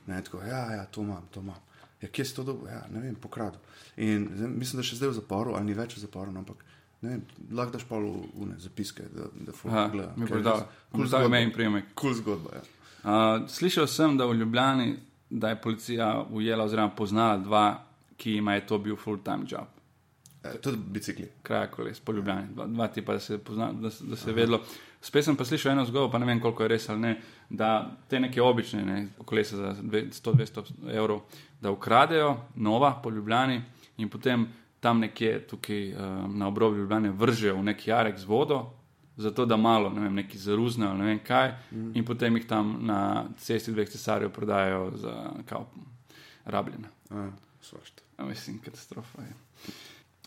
[0.06, 1.60] Ne, tako, ja, ja, to imam, to imam.
[2.02, 2.68] Ja, kje si to dobil?
[2.68, 3.58] Ja, ne vem, pokradu.
[3.96, 6.64] In zdaj, mislim, da še zdaj v zaporu, ali ni več v zaporu, no, ampak
[7.02, 7.22] ne vem,
[7.54, 8.10] lahko daš pa v
[8.42, 10.12] une zapiske, da, da fuck gleda.
[10.16, 11.92] Mi predal, kul zgodba, ime in prijemek.
[11.98, 12.64] Kul zgodba, ja.
[13.02, 14.92] Uh, slišal sem, da v Ljubljani,
[15.30, 17.66] da je policija ujela oziroma poznala dva,
[18.16, 19.70] ki ima je to bil full-time job.
[20.42, 21.28] E, tudi bicikli.
[21.42, 22.54] Kraj koles, po Ljubljani.
[22.54, 24.60] Dva, dva tipa, da se, pozna, da, da se je vedlo.
[25.02, 27.12] Spet sem pa slišal eno zgodbo, pa ne vem, koliko je res ali ne,
[27.50, 30.62] da te neke obične, ne, kolesa za 100-200
[30.94, 31.24] evrov,
[31.60, 33.62] da ukradejo nova po Ljubljani
[33.96, 34.46] in potem
[34.80, 38.60] tam nekje tukaj um, na obrobju Ljubljane vržejo v neki jarek z vodo,
[39.16, 41.90] zato da malo, ne vem, neki zaruznejo, ne vem kaj, mm.
[41.94, 45.14] in potem jih tam na cesti dveh cesarjev prodajo za
[45.46, 45.66] kao
[46.44, 46.88] rabljene.
[48.18, 49.34] Mislim, katastrofa je.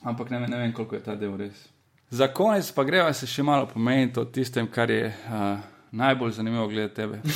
[0.04, 1.68] Ampak ne, ne vem, koliko je ta del res.
[2.10, 5.58] Za konec pa greva se še malo pomeniti o tistem, kar je uh,
[5.92, 7.22] najbolj zanimivo glede tebe.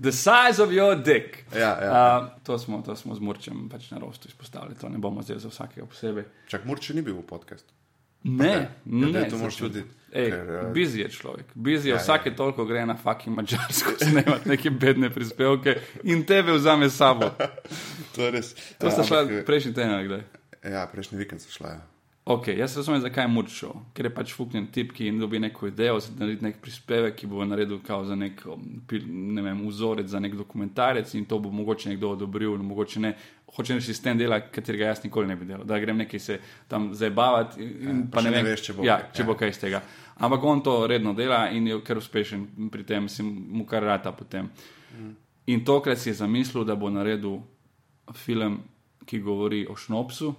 [0.00, 1.44] The size of your dick.
[1.54, 2.18] Ja, ja.
[2.18, 5.42] Uh, to, smo, to smo z Murčem pač na rostu izpostavili, to ne bomo zdaj
[5.42, 6.24] za vsakega posebej.
[6.48, 7.68] Čak Murče ni bil v podkastu.
[8.24, 8.66] Ne, okay.
[8.84, 9.88] ne, ne, to moraš čutiti.
[10.12, 10.72] Uh...
[10.72, 12.36] Bizi je človek, bizi je, ja, vsake ja.
[12.36, 17.30] toliko gre na fucking mačarsko, snemati neke bedne prispevke in tebe vzame s sabo.
[18.16, 18.54] to je res.
[18.80, 20.26] To ja, sta šla prejšnji teden, kdaj?
[20.72, 21.76] Ja, prejšnji vikend so šla.
[21.76, 21.89] Ja.
[22.30, 25.96] Ok, jaz razumem, zakaj je murčil, ker je pač fuknjen tip, ki dobi neko idejo,
[26.14, 28.44] da naredi nek prispevek, ki bo naredil za nek
[29.06, 33.14] ne vem, vzorec za nek dokumentarec in to bo mogoče nekdo odobril, mogoče ne.
[33.50, 36.92] Hoče reči, sistem dela, katerega jaz nikoli ne bi delal, da grem nekaj se tam
[36.94, 37.62] zabavati.
[37.62, 39.26] Ja, pa ne, ne veš, če bo, ja, če ja.
[39.26, 39.80] bo kaj iz tega.
[40.22, 44.12] Ampak on to redno dela in je kar uspešen pri tem, si mu kar rata
[44.14, 44.52] potem.
[44.94, 45.16] Mm.
[45.50, 47.40] In tokrat si je zamislil, da bo naredil
[48.14, 48.60] film,
[49.02, 50.30] ki govori o šnopsu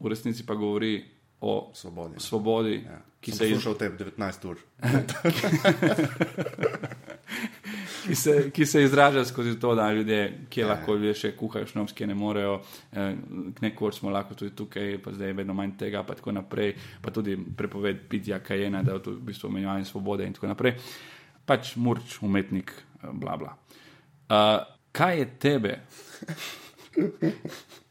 [0.00, 2.14] v resnici pa govori o Svobodi.
[2.18, 2.98] svobodi, Ja.
[3.20, 4.56] ki, Sem se iz, poslušal te 19 ur.
[8.06, 10.66] ki, se, ki se izraža skozi to, da ljudje, ki Ja.
[10.68, 12.60] lahko ljudje še kuhajo šnops, ki ne morejo,
[12.92, 13.14] eh,
[13.60, 16.72] nekor smo lahko tudi tukaj, pa zdaj je vedno manj tega, pa tako naprej,
[17.02, 20.74] pa tudi prepoved pitja kajena, da je to v bistvu omenjevanje svobode in tako naprej.
[21.46, 23.54] Pač murč, umetnik, eh, bla bla.
[24.28, 24.60] Uh,
[24.92, 25.78] kaj je tebe?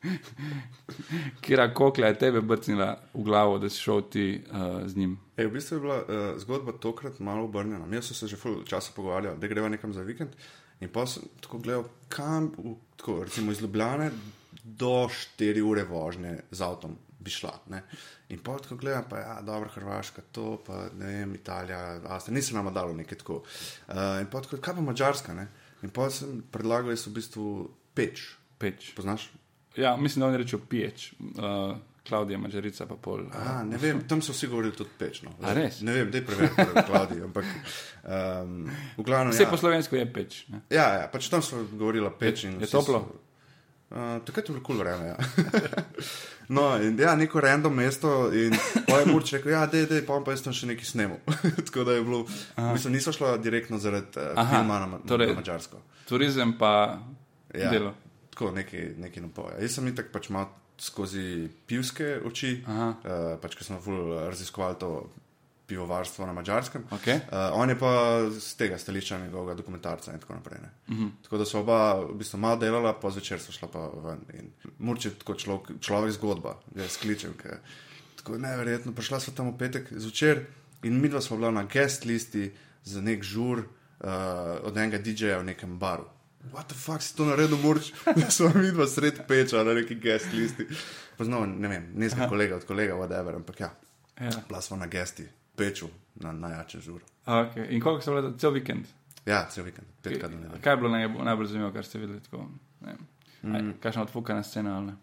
[1.43, 5.17] Kira kokla je tebe brcnila v glavo, da si šel ti uh, z njim?
[5.37, 7.85] Ej, v bistvu je bila uh, zgodba tokrat malo obrnjena.
[7.85, 10.35] Mi smo se že ful časa pogovarjali, da greva nekam za vikend.
[10.79, 14.11] In pa sem tako gledal, kam, v, tako, recimo iz Ljubljane
[14.63, 17.53] do 4 ure vožnje z avtom bi šla.
[17.73, 17.83] Ne?
[18.29, 22.55] In pa tako gledam, pa ja, dobro, Hrvaška, to pa ne vem, Italija, Avstrija, nisem
[22.55, 23.41] nama dalo nekaj tako.
[23.87, 25.47] Uh, in pa tako, kaj pa Mačarska, ne?
[25.83, 27.47] In pa sem predlagal, jaz v bistvu
[27.97, 28.29] peč.
[28.57, 28.91] Peč.
[28.97, 29.29] Poznaš?
[29.77, 31.11] Ja, mislim, da oni rečejo piječ.
[31.19, 33.25] Uh, Klaudija, mačarica pa pol.
[33.35, 35.31] A, ne vem, tam so vsi govorili tudi pečno.
[35.43, 35.81] A res?
[35.81, 36.51] Ne vem, da je preveč
[36.87, 39.33] Klaudij, ampak um, v glavnem.
[39.33, 40.37] Vse ja, po slovensko je peč.
[40.47, 40.61] Ne?
[40.69, 42.43] ja, ja, pač tam so govorila peč.
[42.43, 43.01] in Je toplo?
[43.03, 43.19] So,
[43.91, 45.07] uh, takrat je bilo kul vreme.
[45.07, 45.17] Ja.
[46.55, 48.55] no, in ja, neko random mesto in
[48.87, 51.19] je Murč rekel, ja, dej, dej, pa, pa jaz tam še nekaj snemal.
[51.67, 52.23] Tako da je bilo,
[52.71, 55.83] mislim, niso šla direktno zaradi uh, Aha, filma na, na, torej- na Mačarsko.
[56.07, 56.73] Turizem pa
[57.55, 57.69] Ja.
[57.71, 57.93] delo.
[58.37, 59.55] Tako nekaj, nekaj napoja.
[59.57, 62.89] Jaz sem itak pač mal skozi pivske oči, Aha.
[63.01, 63.79] uh, pač ker smo
[64.29, 64.91] raziskovali to
[65.67, 66.83] pivovarstvo na Mačarskem.
[66.91, 67.17] Okay.
[67.33, 67.89] Uh, on je pa
[68.29, 70.59] z tega stališča njegovega dokumentarca in tako naprej.
[70.59, 71.03] Uh Mhm.
[71.05, 71.09] -huh.
[71.23, 74.19] Tako da so oba v bistvu malo delala, pa zvečer so šla pa ven.
[74.33, 77.57] In Murče je tako človek, človek zgodba, je skličem, ker
[78.15, 78.91] tako je neverjetno.
[78.93, 80.45] Prišla sva tam v petek zvečer
[80.83, 82.51] in midva smo bila na guest listi
[82.83, 84.07] za nek žur uh,
[84.63, 86.05] od enega DJ-ja v nekem baru.
[86.43, 87.91] What the fuck si to naredil, Murč?
[88.15, 90.67] Da smo mi dva sred peča na neki guest listi.
[91.17, 93.69] Poznamo, ne vem, nisem kolega od kolega, whatever, ampak ja,
[94.21, 94.29] Ja.
[94.47, 97.05] bila smo na gesti, peču, na najjačem žuru.
[97.25, 97.65] Okay.
[97.69, 98.85] In koliko ste bili cel vikend?
[99.25, 100.61] Ja, cel vikend, petkrat na nedeljo.
[100.61, 102.19] Kaj je bilo najbolj, najbolj zanimivo, kar ste videli?
[102.21, 102.47] Tako,
[102.81, 102.97] ne vem.
[103.55, 103.73] Aj, Mm.
[103.79, 104.95] Kakšna odfukana scena ali ne?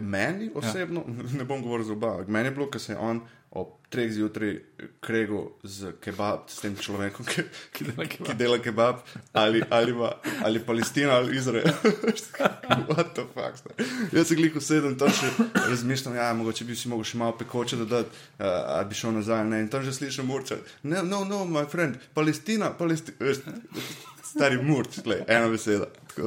[0.00, 1.22] Meni osebno, ja.
[1.38, 3.20] ne bom govoril za oba, meni je bilo, ker se je on
[3.50, 4.58] ob treh zjutraj
[5.00, 7.42] kregel z kebab, s tem človekom, ki,
[7.72, 8.26] Ki dela kebab.
[8.26, 8.98] ki dela kebab,
[9.32, 10.10] ali, ali, pa,
[10.44, 11.64] ali Palestina ali Izrael.
[12.90, 13.56] What the fuck?
[13.56, 13.88] Stari.
[14.12, 17.80] Jaz se gliko sedem, tam še razmišljam, ja, mogoče bi si mogel še malo pekoče
[17.80, 18.44] dodati, uh,
[18.76, 19.46] ali bi šel nazaj.
[19.48, 19.62] Ne?
[19.64, 20.68] In tam že slišim murčati.
[20.82, 23.32] No, no, no, my friend, Palestina, Palestina.
[24.28, 25.86] Stari murč, tle, ena beseda.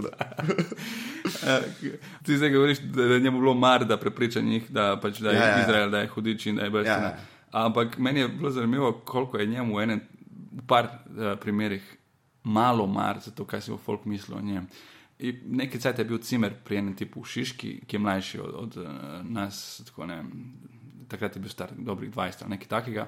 [2.25, 5.29] Ti zdaj govoriš, da da je njemu bilo mar, da prepriča njih, da, pač, da
[5.29, 5.61] je Ja, ja, ja.
[5.61, 7.17] Izrael, da je hudič in da je brez Ja, ja.
[7.51, 10.01] Ampak meni je bilo zanimivo, koliko je njemu v enem,
[10.51, 11.97] v par uh, primerih
[12.43, 14.67] malo mar za to, kaj si bo folk mislil o njem.
[15.19, 18.55] In Nekaj cajt je bil cimer pri enem tipu v Šiški, ki je mlajši od,
[18.55, 18.87] od uh,
[19.23, 20.23] nas, tako ne,
[21.07, 23.07] takrat je bil star dobrih 20 ali nekaj takega.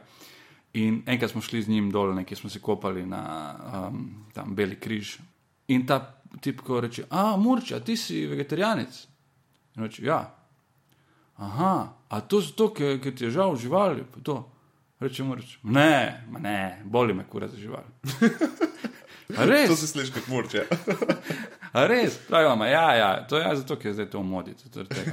[0.74, 3.22] In enkrat smo šli z njim dol, nekaj smo se kopali na
[3.90, 5.18] um, tam Beli križ.
[5.68, 6.00] In ta
[6.42, 9.08] tip, ko reče: A, Murča, ti si vegetarijanec.
[9.76, 10.36] In reče: Ja.
[11.36, 14.04] Aha, a to zato, ker, ker ti je žal živali.
[14.14, 14.50] pa to?"
[15.00, 17.86] Reče Murč: Ne, ne, boli me kura za živali.
[19.50, 19.70] Res?
[19.70, 20.56] To se sliši kot murč.
[21.74, 21.88] Ja.
[21.88, 24.52] Res, pravi vam, ja, ja, to je ja, zato, ker je zdaj to v modi,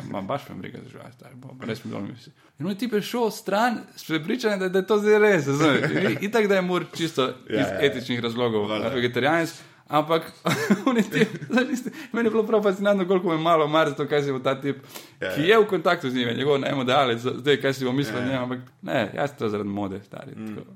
[0.06, 2.32] ma baš me briga za živali, stari, bo, res mi dol misli.
[2.58, 6.16] In on je ti prišel stran s prepričanjem, da, da je to zdaj res, razumete?
[6.20, 7.78] In tako da je mur čisto Ja, iz ja.
[7.82, 8.88] etičnih razlogov Valjda.
[8.90, 9.54] vegetarijanec,
[9.88, 10.28] ampak
[10.86, 13.94] on je ti, zdaj niste- meni je bilo prav fascinantno, koliko me malo mar za
[13.94, 14.76] to, kaj si bo ta tip,
[15.18, 15.46] Ja, ki ja.
[15.48, 18.30] je v kontaktu z njim, je njegov najmodalec, zdaj kaj si bo mislil Ja, ja.
[18.30, 20.36] njem, ampak ne, jaz to zaradi mode, stari.
[20.36, 20.66] tako.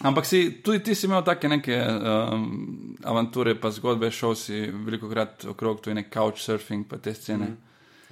[0.00, 5.08] Ampak si, tudi ti si imel take neke um, avanture, pa zgodbe, šel si veliko
[5.10, 7.48] krat okrog, to je nek couchsurfing, pa te scene.
[7.48, 7.56] Mm.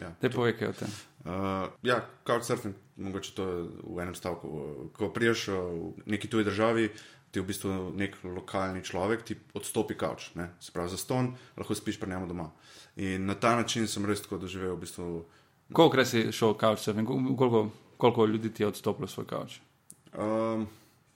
[0.02, 0.10] Ja.
[0.20, 0.96] Te povej kaj o tem.
[1.26, 2.74] Uh, ja, couchsurfing,
[3.06, 3.46] mogoče to
[3.86, 4.50] v enem stavku.
[4.98, 5.60] Ko priješ uh,
[5.94, 6.88] v neki tuji državi,
[7.30, 10.50] ti v bistvu nek lokalni človek ti odstopi kavč, ne?
[10.60, 12.50] se pravi za ston, lahko spiš pri njemu doma.
[12.96, 15.06] In na ta način sem res tako doživel v bistvu.
[15.70, 17.06] Koliko krat si šel couchsurfing,
[17.38, 19.60] koliko, koliko ljudi ti je odstopilo svoj couch?
[20.16, 20.66] Um,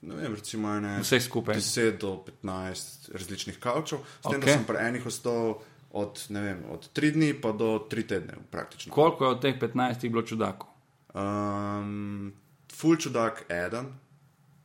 [0.03, 1.55] ne vem, recimo ene Vseh skupaj.
[1.55, 4.47] 10 do 15 različnih kavčev, s tem, Ok.
[4.47, 8.35] da sem pri enih ostal od, ne vem, od 3 dni pa do 3 tedne
[8.51, 8.93] praktično.
[8.93, 10.69] Koliko je od teh 15 bilo čudakov?
[11.15, 12.33] Um,
[12.73, 13.93] ful čudak, eden,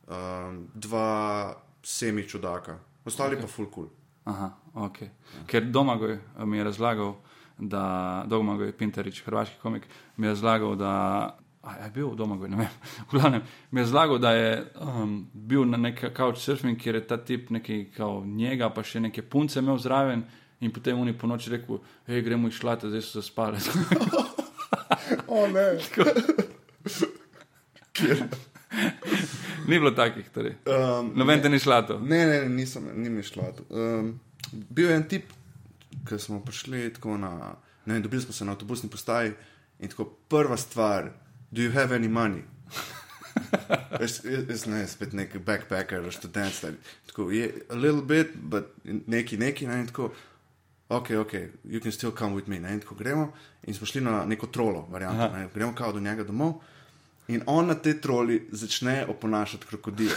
[0.06, 3.40] um, dva semi čudaka, ostali okay.
[3.40, 3.72] pa ful kul.
[3.72, 3.88] Cool.
[4.26, 4.98] Aha, ok.
[5.46, 7.14] Ker Domagoj eh, mi je razlagal,
[7.58, 11.38] da Domagoj Pinterič, hrvaški komik, mi je razlagal, da.
[11.66, 12.68] A je bil Domagoj, ne vem.
[13.10, 14.50] V glavnem, mi je razlagal, da je
[14.80, 19.22] um, bil na neki couchsurfing, kjer je ta tip nekaj kao njega, pa še neke
[19.22, 20.22] punce imel zraven
[20.62, 23.58] in potem oni po noči rekel, hej, gremo išlati, zdaj so zaspali.
[25.28, 25.78] O ne.
[29.66, 30.54] Ni bilo takih, torej.
[30.66, 31.98] Um, Noben te ni šla to.
[32.00, 33.42] Ne, ne, nisem, ni mi šlo.
[33.56, 33.64] to.
[33.70, 34.20] Um,
[34.52, 35.32] bil je en tip,
[36.06, 37.54] ki smo prišli tako na.
[37.86, 39.32] Ne vem, dobili smo se na avtobusni postaji
[39.78, 41.10] in tako prva stvar,
[41.52, 42.42] do you have any money?
[44.00, 46.76] Veš, jaz, ne, spet nek backpacker, študent, stari.
[47.06, 50.10] tako je a little bit, but neki, neki, ne, in tako.
[50.88, 51.32] Ok, ok,
[51.64, 52.60] you can still come with me.
[52.60, 53.32] Ne, in tako gremo
[53.62, 56.54] in smo šli na neko trolo, varianto, ne, gremo kao do njega domov.
[57.28, 60.14] In on na tej troli začne oponašati krokodile.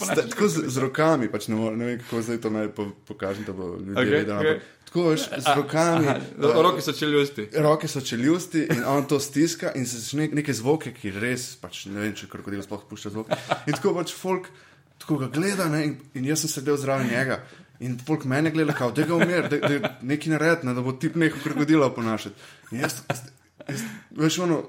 [0.00, 3.46] Sta, tako z, z rokami, pač ne, ne vem, kako zdaj to naj po, pokažem,
[3.48, 4.44] da bo ljudje okay, vedeli.
[4.44, 4.60] Okay.
[4.84, 6.08] Tako veš, z rokami.
[6.08, 7.48] Aha, eh, roke so čeljusti.
[7.64, 11.86] Roke so čeljusti in on to stiska in se začne neke zvoke, ki res, pač
[11.88, 13.32] ne vem, če krokodil sploh pušča zvok.
[13.64, 14.52] In tako pač folk,
[15.00, 17.40] tako ga gleda ne, in, in jaz sem sedel zraven njega.
[17.80, 20.92] In folk mene gleda, kao, da ga umir, da, da nekaj naredi, ne, da bo
[20.92, 22.48] tip neko krokodila oponašati.
[22.72, 23.28] In jaz, jaz,
[23.68, 23.84] jaz
[24.18, 24.64] veš, ono,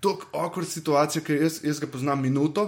[0.00, 2.66] tako okor situacija, ker jaz, jaz ga poznam minuto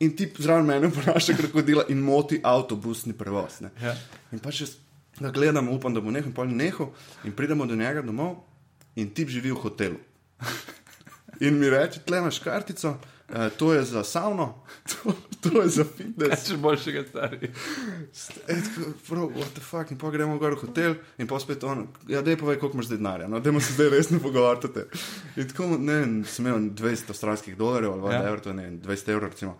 [0.00, 3.60] in tip zraven mene oponaša krokodila in moti avtobusni prevoz.
[3.64, 3.72] Ne.
[3.82, 3.94] Ja.
[4.32, 4.76] In pač jaz
[5.20, 6.92] ga gledam, upam, da bo nehal, pol nehal,
[7.24, 8.42] in pridemo do njega domov,
[8.96, 10.00] in tip živi v hotelu.
[11.40, 12.96] In mi reče, tle imaš kartico,
[13.28, 16.46] eh, to je za savno, to, to je za fitness.
[16.48, 17.50] Če boljšega stari.
[19.08, 22.22] Prav, what the fuck, in pa gremo gor v hotel, in pa spet on, ja,
[22.22, 24.86] dej povej, koliko imaš denarja, no, dajmo se zdaj resno pogovarjati.
[25.36, 28.06] In tako, ne vem, sem imel 200 avstralskih dolarjev ali Ja.
[28.08, 29.58] whatever, to je ne, vem, 20 evrov, recimo.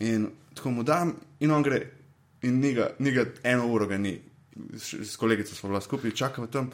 [0.00, 1.80] In tako mu dam, in on gre.
[2.42, 4.14] In ni ga, ni ga eno uro ga ni.
[4.76, 6.70] S, kolegico smo bila skupaj, čakamo tam.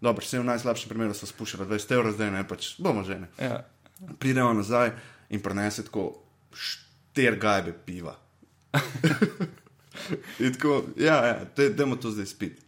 [0.00, 3.28] Dobro, vse v najslabšem primeru so spuščali 20 evrov, zdaj ne, pač bomo že ne.
[3.42, 3.64] Ja.
[4.18, 4.92] Pridemo nazaj
[5.30, 6.10] in prenese tako
[6.52, 8.16] štir gajbe piva.
[10.44, 12.62] in tako, ja, ja dajmo to zdaj spiti.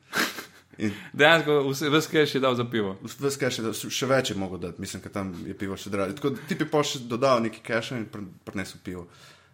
[0.81, 2.95] In Dejansko vse, vse kaj še dal za pivo.
[3.21, 6.17] Ves cache, da še več je mogel dati, mislim, da tam je pivo še drago.
[6.17, 9.05] Tako ti bi pa še dodal neki cache in pr- prinesel pivo.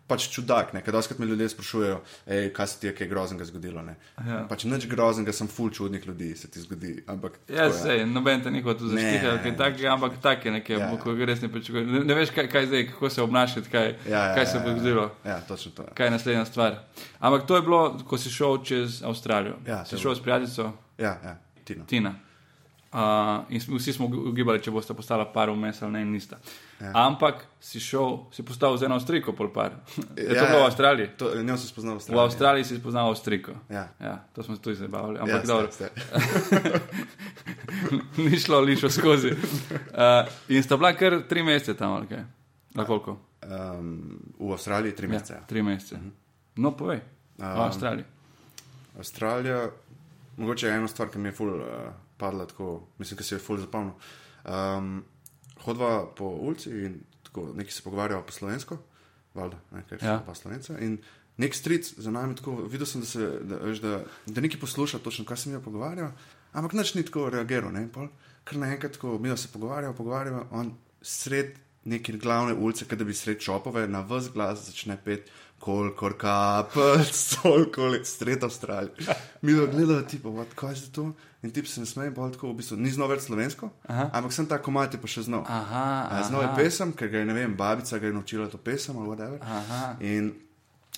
[0.07, 1.97] Pač čudak, ne, kadar me ljudje sprašujejo,
[2.27, 3.83] ej, kaj se ti je kaj groznega zgodilo.
[3.83, 3.97] Ne.
[4.27, 4.45] Ja.
[4.49, 7.05] Pač nič groznega, sem full čudnih ljudi, se ti zgodi.
[7.07, 8.93] Ampak, Ja, tako sej, noben te ni hotel Ne.
[8.93, 10.79] zaščititi, kaj takega, ampak take neke, Ja.
[10.87, 10.97] ja.
[10.97, 11.87] ko res ne pričakuješ.
[11.87, 14.63] Ne, ne veš, kaj, kaj zdaj, kako se obnašati, kaj, Ja, ja, kaj se ja,
[14.63, 15.11] bo ja, zgodilo.
[15.25, 15.83] Ja, točno to.
[15.83, 15.89] je.
[15.95, 16.79] Kaj je naslednja stvar?
[17.19, 19.57] Ampak to je bilo, ko si šel čez Avstralijo.
[19.67, 21.35] Ja, si šel s prijateljico Ja, ja,
[21.65, 21.85] Tina.
[21.85, 22.15] Tina.
[22.97, 23.03] Uh,
[23.53, 26.39] in vsi smo ugibali, če boste postala par vmes ali ne, in nista.
[26.81, 26.93] Ja.
[26.97, 29.75] Ampak si šel, si postal z eno Avstrijko, pol par.
[30.17, 30.67] Je to Ja, bilo v ja.
[30.67, 31.09] Avstraliji?
[31.19, 32.25] To, njo sem spoznal v V Avstraliji.
[32.25, 33.53] Avstraliji si spoznal Avstrijko.
[33.69, 33.85] Ja.
[34.01, 35.17] Ja, to smo se tudi zabavali.
[35.17, 35.87] Ja, Ampak ste, dobro, ste.
[38.25, 39.29] ni šlo lišo skozi.
[39.29, 39.37] Uh,
[40.49, 42.25] in sta bila kar tri mesece tam, ali kaj?
[42.75, 43.19] Na koliko?
[43.43, 45.33] Um, v Avstraliji tri mesece.
[45.33, 45.47] Ja, Ja.
[45.47, 45.99] tri mesece.
[46.57, 47.01] No, povej.
[47.37, 48.05] V Um, Avstraliji.
[48.97, 49.69] Avstralija,
[50.37, 51.67] mogoče je ena stvar, ki mi je ful uh,
[52.19, 53.93] padla tako, mislim, da se je ful zapomnil.
[54.45, 55.05] Um,
[55.65, 58.79] hodva po ulici in tako, neki se pogovarjajo po slovensko,
[59.35, 60.23] valjda, ne, ker Ja.
[60.27, 60.79] pa slovenca.
[60.79, 60.99] In
[61.37, 64.99] nek stric za nami, tako, videl sem, da se, da, veš, da, da neki posluša
[64.99, 66.11] točno, kaj se mi je pogovarjal,
[66.53, 68.09] ampak nič ni tako reagiral, ne, pol,
[68.45, 73.15] kar naenkrat, tako, mi se pogovarjamo, pogovarjamo, on sred neke glavne ulice, kot da bi
[73.15, 79.15] sred šopove, na vse glas začne pet, kolikor kapljic, solkoli, sred Avstralije.
[79.43, 81.13] Mi smo gledali, tipo, what, kaj je to?
[81.47, 84.09] In ti se ne smeji, bolj tako, v bistvu, ni znal več slovensko, Aha.
[84.19, 85.45] ampak sem ta komat je pa še znal.
[85.47, 86.57] Aha, Znal je aha.
[86.59, 89.39] pesem, ker ga je, ne vem, babica ga je naučila to pesem ali whatever.
[89.39, 89.95] Aha.
[90.03, 90.33] In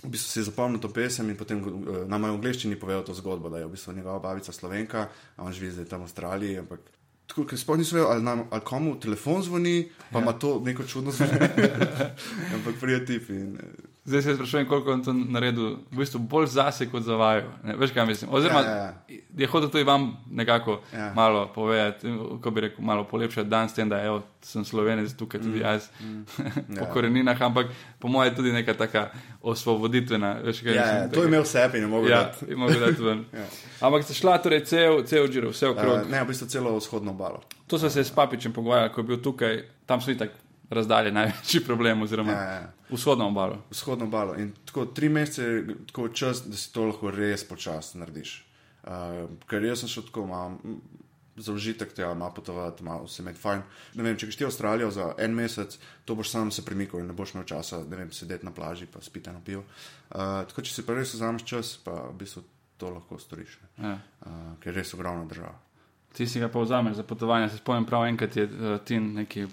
[0.00, 3.04] v bistvu si je zapomnil to pesem in potem uh, nam je v angleščini povedal
[3.04, 6.08] to zgodbo, da je v bistvu njegova babica slovenka, a on živi zdaj tam v
[6.08, 6.62] Avstraliji.
[6.64, 6.80] Ampak
[7.28, 9.76] tako, ker sploh nisem vedel, ali, nam, ali komu telefon zvoni,
[10.08, 11.68] pa ima to neko čudno zvonjenje.
[12.56, 13.28] ampak prije tip.
[13.34, 17.12] In, eh, Zdaj se sprašujem, koliko je to naredil, v bistvu bolj zase kot za
[17.14, 17.42] vaju.
[17.62, 18.30] Ne, veš, kaj mislim?
[18.32, 18.94] Oziroma, Ja, ja,
[19.36, 21.12] je hotel tudi vam nekako Ja.
[21.14, 22.08] malo povedati,
[22.40, 25.90] ko bi rekel, malo polepšati dan s tem, da evo, sem slovenec, tukaj tudi jaz
[26.70, 26.88] po Ja.
[26.88, 27.66] koreninah, ampak
[27.98, 29.10] po mojem je tudi neka taka
[29.42, 30.32] osvoboditvena.
[30.42, 32.10] Veš, kaj ja, mislim, ja, to je imel vse, in je mogel.
[32.10, 32.54] Ja, dati.
[32.56, 33.24] mogel dati ven.
[33.34, 33.44] Ja.
[33.80, 35.98] Ampak ste šla torej cel, cel džiro, vse okrog.
[35.98, 37.40] Uh, ne, v bistvu celo vzhodno obalo.
[37.66, 39.54] To so se s papičem pogovarjali, ko je bil tukaj,
[39.86, 40.30] tam so itak
[40.70, 42.72] razdalje največji problem, oziroma Ja, ja.
[42.90, 43.62] vzhodno obalo.
[43.70, 44.34] vzhodno obalo.
[44.36, 48.44] In tako tri mesece je tako čas, da si to lahko res počasi narediš.
[48.84, 50.58] Uh, ker jaz sem šel tako, imam
[51.38, 53.60] za užitek tega, malo potovati, malo se imeti fajn.
[53.94, 57.00] Ne vem, če greš ti v Avstralijo za en mesec, to boš sam se premikal
[57.00, 59.62] in ne boš imel časa, ne vem, sedeti na plaži pa spiti eno pivo.
[60.10, 62.42] Uh, tako, če si pa res vzameš čas, pa v bistvu
[62.78, 63.58] to lahko storiš.
[63.78, 63.88] ne.
[63.88, 63.94] Ja.
[64.26, 65.54] Uh, ker je res ogromna država.
[66.12, 67.48] Ti si ga pa vzameš za potovanje.
[67.48, 69.46] Se spomnim, prav enkrat je uh, ti neki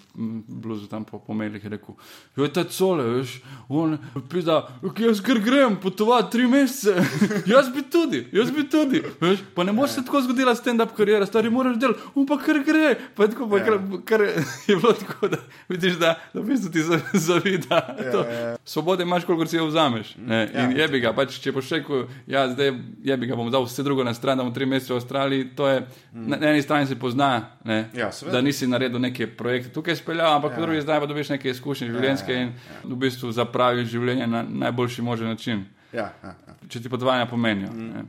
[0.48, 1.96] bluzu tam po pomeljih rekel:
[2.36, 3.98] Jo ta cole, veš, on
[4.32, 6.96] pisa, ok, jaz kar grem potovati tri mesece,
[7.54, 9.04] jaz bi tudi, jaz bi tudi.
[9.22, 12.60] Veš, pa ne moreš se tako zgodila stand-up karijera, stari moraš delati, on pa kar
[12.66, 12.96] gre.
[13.16, 14.22] Pa tako, pa, kar, kar
[14.68, 15.38] je bilo tako, da
[15.70, 16.84] vidiš, da, da v bistvu ti
[17.28, 17.82] zavida.
[18.00, 18.56] Ja, ja.
[18.64, 20.16] Svobode imaš, koliko si jo vzameš.
[20.16, 20.50] Ne?
[20.54, 20.82] In ja.
[20.82, 23.84] je bi ga, pač, če boš rekel, ja, zdaj je bi ga bom dal vse
[23.84, 25.86] drugo na stran, da bom tri mesece v Avstraliji, to je.
[26.14, 26.30] Mm.
[26.32, 27.50] Ne, eni strani se pozna,
[27.94, 30.56] ja, da nisi naredil neke projekte tukaj speljal, ampak ja.
[30.56, 32.82] po drugi strani pa dobiš neke izkušnje življenjske ja, ja, ja.
[32.84, 35.66] in v bistvu zapraviš življenje na najboljši možen način.
[35.94, 36.56] Ja, ja, ja.
[36.70, 37.72] Če ti potovanja pomenijo.
[37.72, 38.08] Mm.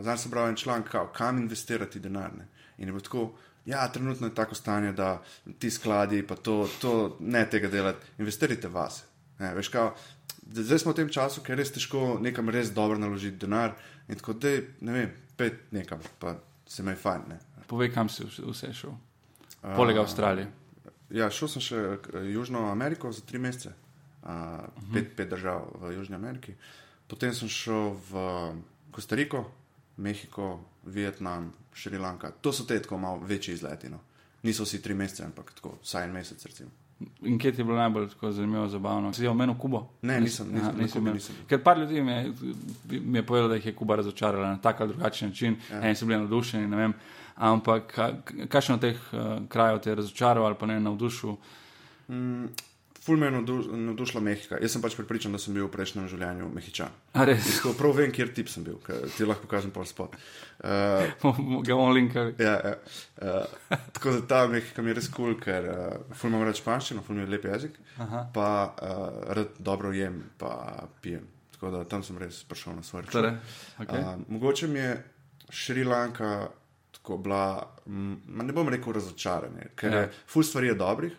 [0.00, 2.32] Zdaj sem bral en članek, kam investirati denar.
[2.38, 2.46] Ne?
[2.78, 3.32] In je tako,
[3.66, 5.22] ja, trenutno je tako stanje, da
[5.58, 9.04] ti skladi, pa to, to ne tega delati, investirajte vase.
[9.38, 9.94] Ne, veš, kao,
[10.52, 13.74] zdaj smo v tem času, ker je res težko nekam res dobro naložiti denar.
[14.08, 17.22] In tako, da ne vem, pet nekam, pa se mi je fajn.
[17.28, 17.38] Ne.
[17.66, 18.92] Povej, kam si vse šel,
[19.76, 20.50] poleg Avstralije.
[21.14, 24.92] Ja, šel sem še v Južno Ameriko za tri mesece, uh, uh -huh.
[24.92, 26.54] pet, pet držav v Južni Ameriki.
[27.06, 28.22] Potem sem šel v
[28.90, 29.44] Kostariko,
[29.96, 32.30] Mehiko, Vietnam, Šrilanka.
[32.40, 33.88] To so te tako malo večji izleti.
[33.88, 33.98] No.
[34.42, 36.46] Niso vsi tri mesece, ampak tako vsaj en mesec.
[36.46, 36.70] Recimo.
[37.22, 39.12] In kje ti je bilo najbolj zanimivo, zabavno?
[39.12, 39.88] Si omenil Kubo?
[40.02, 40.46] Ne, nisem.
[40.52, 41.34] nisem, Aha, nisem, nisem.
[41.48, 42.32] Ker par ljudi mi je,
[43.00, 45.56] mi je povedalo, da jih je Kuba razočarala na tak ali drugačen način.
[45.70, 45.80] Ja.
[45.82, 46.66] Eni so bili navdušeni,
[47.36, 47.96] ampak
[48.48, 51.36] kakšno od teh uh, krajev te je razočaralo ali pa ne navdušil?
[52.08, 52.46] Mm,
[53.04, 54.58] ful me je navdušila Mehika.
[54.62, 56.92] Jaz sem pač pripričan, da sem bil v prejšnjem življenju Mehičan.
[57.12, 58.78] Tako, prav vem, kjer tip sem bil,
[59.16, 60.16] ti lahko pokažem pol spot.
[60.64, 61.02] Uh,
[61.66, 62.30] Ga bom linkal.
[62.40, 62.74] Ja, ja.
[63.18, 66.62] Uh, tako da ta Mehika mi je res kul, cool, ker uh, ful imam reč
[66.62, 68.22] španščino, ful mi je lep jezik, Aha.
[68.32, 69.02] pa uh,
[69.36, 71.26] rad dobro jem, pa pijem.
[71.56, 73.28] Tako da tam sem res prišel na svoj račun.
[73.82, 73.98] Okay.
[73.98, 74.94] Uh, mogoče mi je
[75.50, 76.30] Šrilanka
[76.98, 77.44] tako bila,
[77.86, 80.04] m, ne bom rekel razočaranje, ker ja.
[80.04, 81.16] je ful stvari je dobrih,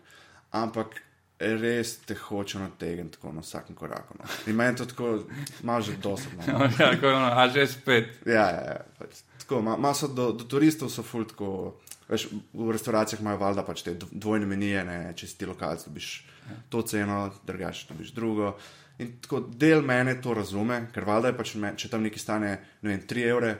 [0.55, 1.01] ampak
[1.39, 4.15] res te hoče nategniti na vsakem koraku.
[4.19, 4.27] No.
[4.47, 5.23] In meni to tako
[5.63, 6.43] malo že dosadno.
[6.47, 6.69] No.
[6.79, 8.07] ja, tako je, a že spet.
[8.25, 11.75] Ja, ja, ja pač, tako, ma, ma so do, do turistov so ful tako.
[12.05, 16.09] Veš, v restauracijah imajo valjda pač te dvojne menije, ne, če si ti lokalc, dobiš
[16.21, 16.57] ja.
[16.69, 18.51] to ceno, drugače dobiš drugo.
[19.01, 22.51] In tako del mene to razume, ker valjda je pač, me, če tam nekaj stane,
[22.85, 23.55] ne vem, 3 evre,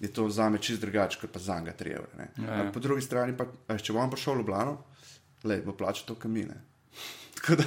[0.00, 2.28] je to za me čist drugače, kot pa za njega 3 evre.
[2.38, 2.72] Ja, ja.
[2.72, 4.76] Po drugi strani pa, če bom prišel v Ljubljano,
[5.44, 6.60] le bo plačal to kamine.
[7.48, 7.64] Da,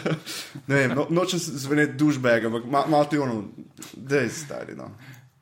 [0.67, 3.39] ne vem, no, nočem zveneti dušbega, ampak malo ma ti ono,
[3.97, 4.75] da je stari.
[4.77, 4.91] No.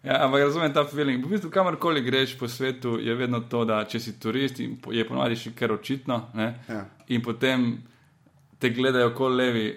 [0.03, 1.25] Ja, ampak razumem ta feeling.
[1.25, 5.35] V bistvu, kamorkoli greš po svetu, je vedno to, da če si turist, je ponovadi
[5.35, 6.21] še kar očitno.
[6.37, 6.85] Ja.
[7.11, 7.73] In potem
[8.59, 9.71] te gledajo kot levi.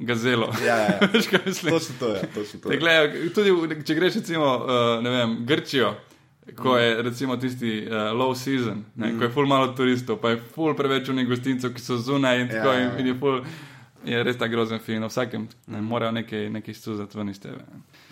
[0.00, 0.46] Gazelo.
[0.64, 1.08] Ja, ja, ja.
[1.12, 1.74] Veš, kaj mislim?
[1.74, 2.20] Točno to je.
[2.34, 2.78] Točno to je.
[2.80, 5.90] Gledajo, tudi če greš, recimo, uh, ne vem, Grčijo,
[6.56, 9.18] ko je recimo tisti uh, low season, ne, mm.
[9.18, 12.48] ko je full malo turistov, pa je full preveč unih gostincev, ki so zunaj in
[12.48, 12.96] ja, tako ja, ja.
[12.98, 13.44] in je full
[14.04, 17.60] je res ta grozen film, na vsakem ne, morajo nekaj, nekaj stuzati ven iz tebe.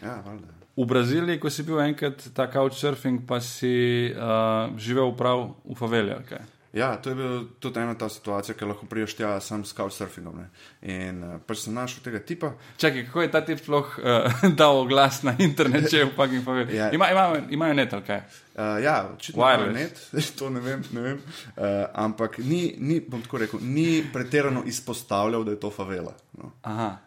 [0.03, 0.21] Ja,
[0.79, 6.15] v Braziliji, ko si bil enkrat ta couchsurfing, pa si uh, živel prav v faveli.
[6.79, 10.39] Ja, to je bila tudi ena ta situacija, ki lahko priješ tja sam s couchsurfingom.
[10.39, 10.49] Ne.
[10.95, 12.53] In uh, pač sem našel tega tipa.
[12.79, 16.47] Čakaj, kako je ta tip sploh uh, dal oglas na internet, če je v fucking
[16.47, 16.77] faveli?
[16.79, 16.93] Ja.
[16.95, 17.97] Ima, imajo, imajo net?
[17.99, 18.23] Okay?
[18.59, 20.01] Uh, ja, očitno je net,
[20.39, 20.83] to ne vem.
[20.93, 21.19] Ne vem.
[21.57, 21.65] Uh,
[21.95, 26.15] ampak ni, ni, bom tako rekel, ni pretirano izpostavljal, da je to favela.
[26.39, 26.51] No.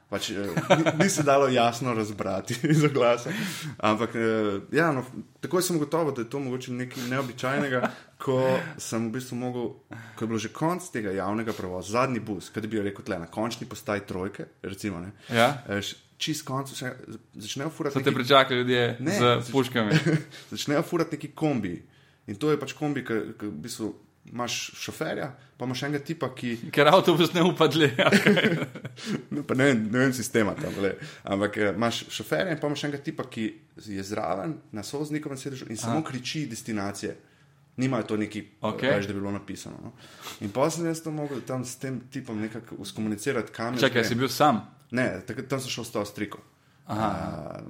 [0.10, 3.36] Pač, uh, ni, ni se dalo jasno razbrati iz oglasa.
[3.78, 5.04] Ampak uh, ja, no,
[5.44, 7.92] takoj sem gotovo, da je to mogoče nekaj neobičajnega,
[8.22, 8.38] ko
[8.78, 12.70] sem v bistvu mogel, ko je bilo že konc tega javnega prevoza, zadnji bus, kaj
[12.70, 15.02] bi rekel, tle, na končni postaji trojke, recimo.
[15.34, 15.56] Ja.
[15.66, 15.82] Uh,
[16.22, 16.76] čist koncu
[17.34, 17.98] začnejo furati.
[17.98, 19.98] So te pričakali ljudje ne, z puškami.
[20.54, 21.82] začnejo furati neki kombi.
[22.28, 23.90] In to je pač kombi, ki v bistvu
[24.30, 26.54] imaš šoferja, pa imaš enega tipa, ki.
[26.72, 27.90] Ker avtobus ne upadli.
[29.34, 30.94] no, ne, ne vem sistema tam, le.
[31.24, 33.48] ampak eh, imaš šoferja in pa imaš enega tipa, ki
[33.98, 36.08] je zraven na soznikovem sedežu in samo Aha.
[36.12, 37.18] kriči destinacije.
[37.78, 38.92] Nimajo to neki, okay.
[38.92, 39.78] več, da bi bilo napisano.
[39.84, 39.92] No.
[40.44, 43.86] In pa sem jaz to mogel tam s tem tipom nekako skomunicirati, kam je.
[43.86, 44.66] Čakaj, si bil sam.
[44.92, 46.42] Ne, tak, tam sem šel s to striko,
[46.92, 46.98] uh,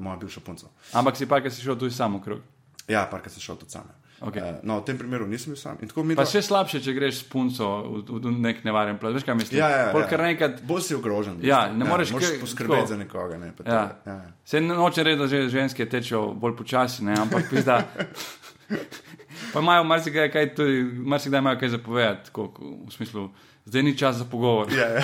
[0.02, 0.72] moja bivša punca.
[0.98, 2.42] Ampak si pa, ki si šel tudi sam v krog?
[2.90, 3.86] Ja, pa, ki si šel tudi sam.
[3.86, 3.98] Ja.
[4.22, 4.42] Okay.
[4.42, 5.78] Uh, no, v tem primeru nisem bil sam.
[6.18, 9.16] Pa še slabše, če greš s punco v, v, nek nevaren plac.
[9.18, 9.58] Veš, kaj mislim?
[9.62, 10.18] Ja, ja, ja.
[10.26, 10.62] Nekrat...
[10.66, 11.40] Bolj si ogrožen.
[11.46, 12.38] Ja, ne ja, moreš kaj...
[12.42, 13.40] poskrbeti za nekoga.
[13.42, 13.86] Ne, ja.
[14.06, 14.20] Ja.
[14.46, 17.82] Se noče reči, da že ženske tečejo bolj počasi, ne, ampak pizda.
[19.54, 23.30] pa imajo marsikaj, kaj tudi, marsikaj imajo kaj zapovedati, v smislu
[23.66, 24.74] zdaj ni čas za pogovor.
[24.74, 25.04] Ja, ja.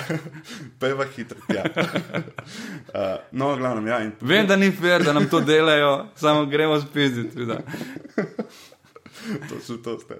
[0.79, 1.37] peva hitro.
[1.53, 1.63] Ja.
[1.63, 1.71] Uh,
[3.39, 7.45] no, glavnem, ja, Vem, da ni fair, da nam to delajo, samo gremo spizditi.
[9.49, 10.15] to so to ste.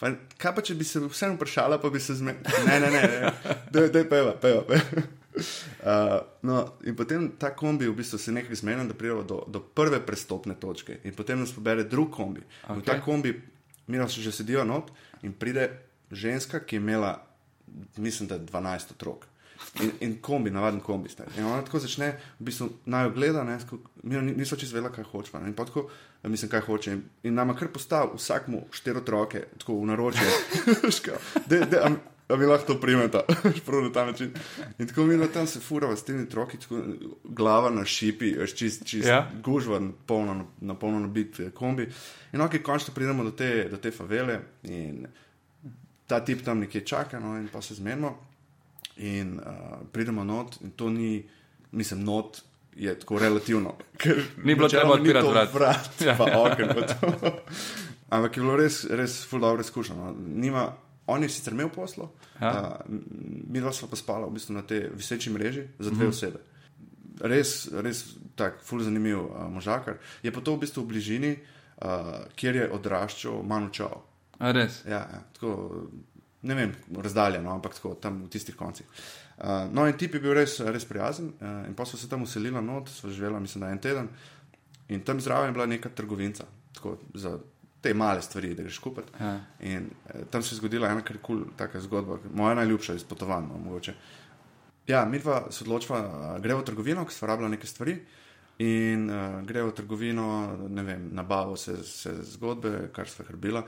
[0.00, 2.42] Pa, kaj pa, če bi se vseeno vprašala, pa bi se zmenila?
[2.66, 3.32] Ne, ne, ne, ne.
[3.70, 4.62] da je peva, peva.
[4.68, 4.82] peva.
[5.36, 9.60] Uh, no, in potem ta kombi v bistvu se nekaj zmeni, da pridemo do, do
[9.60, 12.40] prve prestopne točke, in potem nas pobere drug kombi.
[12.64, 12.80] Okay.
[12.80, 13.34] V ta kombi,
[13.86, 14.90] mi nas že sedijo not,
[15.22, 15.70] in pride
[16.10, 17.26] ženska, ki je imela,
[17.96, 19.26] mislim, da 12 otrok.
[19.80, 21.08] In, in kombi, navaden kombi.
[21.08, 21.26] Staj.
[21.38, 25.04] In ona tako začne, v bistvu naj ogleda, ne, sko, mi niso čisto vedela, kaj
[25.04, 25.38] hoče.
[25.46, 25.88] In tako,
[26.22, 26.92] mislim, kaj hoče.
[26.92, 30.28] In, in nama kar postav vsakmu štiri otroke, tako v naročje.
[31.50, 31.90] de, de, a,
[32.28, 33.22] a mi lahko to primeta,
[33.66, 34.32] prav na ta način.
[34.78, 36.82] In tako mi na tam se furava s temi otroki, tako
[37.24, 39.30] glava na šipi, čist, čist ja.
[39.44, 41.88] gužva, polno, na polno nabit kombi.
[42.32, 45.06] In ok, končno pridemo do te, do te favele in
[46.06, 48.16] ta tip tam nekje čaka, no, in pa se zmenimo
[48.96, 51.28] in uh, pridemo not, in to ni,
[51.72, 52.42] mislim, not
[52.76, 53.74] je tako relativno.
[54.44, 55.54] Ni bilo treba odpirati vrat.
[55.54, 56.24] vrat ja, pa.
[56.24, 57.30] Okay, pa
[58.16, 60.14] Ampak je bilo res, res ful dobro izkušeno.
[60.34, 60.72] Nima,
[61.06, 62.80] on je sicer imel poslo, ja.
[62.88, 62.94] uh,
[63.48, 66.08] mi dva smo pa spala v bistvu na tej viseči mreži za dve mm -hmm.
[66.08, 66.38] osebe.
[67.20, 68.04] Res, res
[68.34, 69.96] tak, ful zanimiv uh, možakar.
[70.22, 74.02] Je pa to v bistvu v bližini, uh, kjer je odraščal Manučal.
[74.40, 74.84] Res.
[74.84, 75.70] Ja, ja, tako,
[76.42, 78.86] ne vem, razdaljeno, ampak tako, tam v tistih koncih.
[79.38, 82.22] Uh, no, in tip je bil res, res prijazen, uh, in pa so se tam
[82.22, 84.08] uselili not, so živeli, mislim, da en teden.
[84.88, 87.38] In tam zraven je bila neka trgovinca, tako za
[87.86, 89.14] te male stvari, da greš kupiti.
[89.20, 89.32] Ja.
[89.70, 93.48] In uh, tam se je zgodila ena kar kul, cool, taka zgodba, moja najljubša izpotovanja,
[93.48, 93.94] no, mogoče.
[94.86, 97.98] Ja, mi dva se odločila, uh, gremo v trgovino, ki so rabila neke stvari.
[98.64, 100.28] In uh, grejo v trgovino,
[100.68, 103.66] ne vem, nabavo se, se zgodbe, kar so kar bila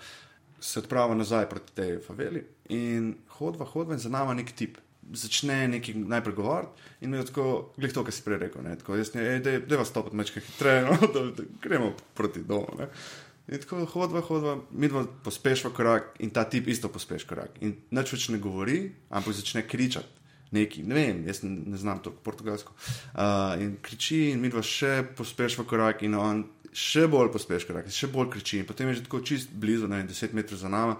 [0.60, 4.78] se odpravlja nazaj proti tej faveli in hodva, hodva in za nami nek tip.
[5.12, 8.74] Začne nekaj najprej govoriti in mi je tako, glej to, kar si prej rekel, ne,
[8.76, 12.76] tako, jaz ne, da je vas stopiti mečke hitreje, no, da, da gremo proti domu.
[12.78, 12.88] Ne.
[13.48, 17.56] In tako hodva, hodva, mi dva pospešva korak in ta tip isto pospeš korak.
[17.64, 20.16] In nič več ne govori, ampak začne kričati.
[20.52, 22.72] Neki, ne vem, jaz ne, ne znam to portugalsko.
[22.72, 27.88] Uh, in kriči, in mi dva še pospešva korak, in on še bolj pospeš, korak,
[27.92, 28.62] še bolj kriči.
[28.62, 30.96] In potem je že tako čist blizu, ne vem, deset metrov za nami.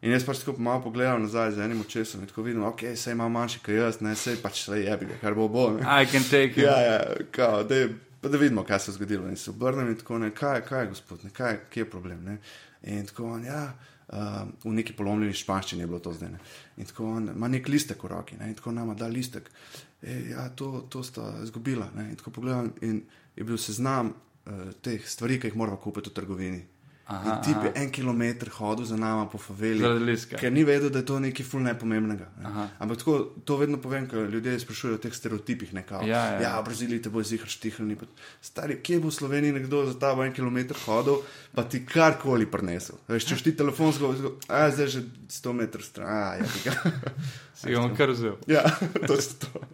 [0.00, 3.12] In jaz pač tako malo pogledam nazaj z enim očesom in tako vidim, ok, se
[3.12, 5.66] ima manjši, kot jaz, ne, se pač vse je, kar bo bo.
[5.76, 5.84] Ne.
[5.84, 6.64] I can take it.
[6.64, 7.00] Ja, ja,
[7.36, 7.82] kao, da,
[8.20, 9.28] pa da vidimo, kaj se je zgodilo.
[9.28, 12.24] In se obrnem in tako, ne, kaj, kaj je, gospod, ne, kaj, kje je problem.
[12.24, 12.38] Ne.
[12.82, 13.72] In tako, ja.
[14.10, 16.32] Uh, v neki polomljeni španščini je bilo to zdaj.
[16.32, 16.38] Ne.
[16.82, 18.48] In tako on ima nek listek v roki, ne.
[18.50, 19.50] in tako nama da listek.
[20.02, 21.86] E, ja, to, to sta izgubila.
[22.02, 23.04] In tako pogledam, in
[23.36, 26.64] je bil seznam uh, teh stvari, ki jih moramo kupiti v trgovini.
[27.10, 29.82] Aha, tip je en kilometr hodil za nami po faveli,
[30.30, 32.28] ker ni vedel, da je to nekaj ful nepomembnega.
[32.38, 32.66] Ne.
[32.78, 35.72] Ampak tako, to vedno povem, ko ljudje sprašujejo o teh stereotipih.
[35.74, 36.40] Ne, kao, ja, ja.
[36.44, 37.98] ja, v Braziliji te bo zihr štihlni.
[38.42, 43.02] Stari, kje bo v Sloveniji nekdo za ta en kilometr hodil, pa ti karkoli prinesel.
[43.10, 45.02] Veš, če ti telefon zgodi, a zdaj že
[45.40, 46.06] 100 metrov stran.
[46.06, 46.76] A, ja,
[47.58, 48.38] si ga bom kar vzel.
[48.46, 48.62] Ja,
[49.08, 49.66] to je to.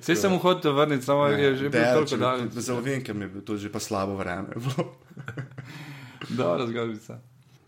[0.00, 2.52] Vse sem hotel vrniti, samo ne, je že bilo tako daleč.
[2.52, 4.52] Za ovinke mi je bilo to že pa slabo vreme.
[6.38, 7.18] Dobro, zgodica.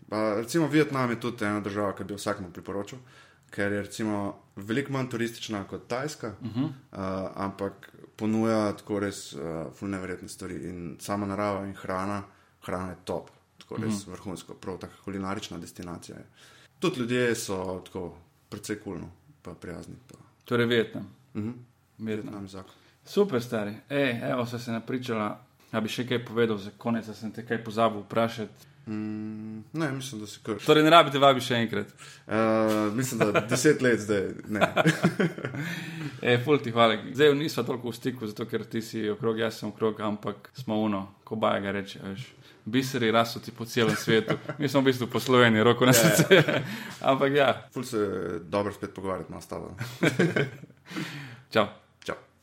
[0.09, 2.99] Recimo Vietnam je tudi ena država, ki bi vsakmu priporočil,
[3.49, 6.65] ker je recimo veliko manj turistična kot Tajska, uh -huh.
[6.65, 9.41] uh, ampak ponuja tako res uh,
[9.73, 12.23] fulne verjetne stvari in sama narava in hrana,
[12.61, 14.11] hrana je top, tako res uh -huh.
[14.11, 16.17] vrhunsko, prav tako kulinarična destinacija.
[16.17, 16.25] Je.
[16.79, 18.17] Tudi ljudje so tako
[18.49, 19.09] precej kulno,
[19.41, 19.95] pa prijazni.
[20.07, 20.17] Pa.
[20.45, 21.07] Torej Vietnam.
[21.33, 21.53] Uh -huh.
[21.97, 22.73] Vietnam zakon.
[23.05, 23.73] Super, stari.
[23.89, 25.44] Ej, evo, so se napričala.
[25.73, 28.75] Ja bi še kaj povedal, za konec sem te kaj pozabil vprašati.
[28.87, 30.55] Mm, ne, mislim, da si kar.
[30.65, 31.89] Torej, ne rabite vabi še enkrat.
[32.27, 34.27] Uh, mislim, da deset let zdaj.
[36.21, 36.99] e, ful ti hvala.
[37.13, 40.77] Zdaj nismo toliko v stiku, zato ker ti si okrog, jaz sem okrog, ampak smo
[40.85, 42.01] uno, ko baje ga reče.
[42.03, 42.27] Veš.
[42.65, 46.15] Biseri rasuti po celem svetu, mi smo v bistvu po Sloveniji, roko na ja, ja.
[46.17, 46.61] srce.
[47.13, 47.49] Ampak ja.
[47.73, 48.05] Ful se
[48.41, 49.73] dobro spet pogovarjati, malo stalo.
[51.53, 51.84] Čau.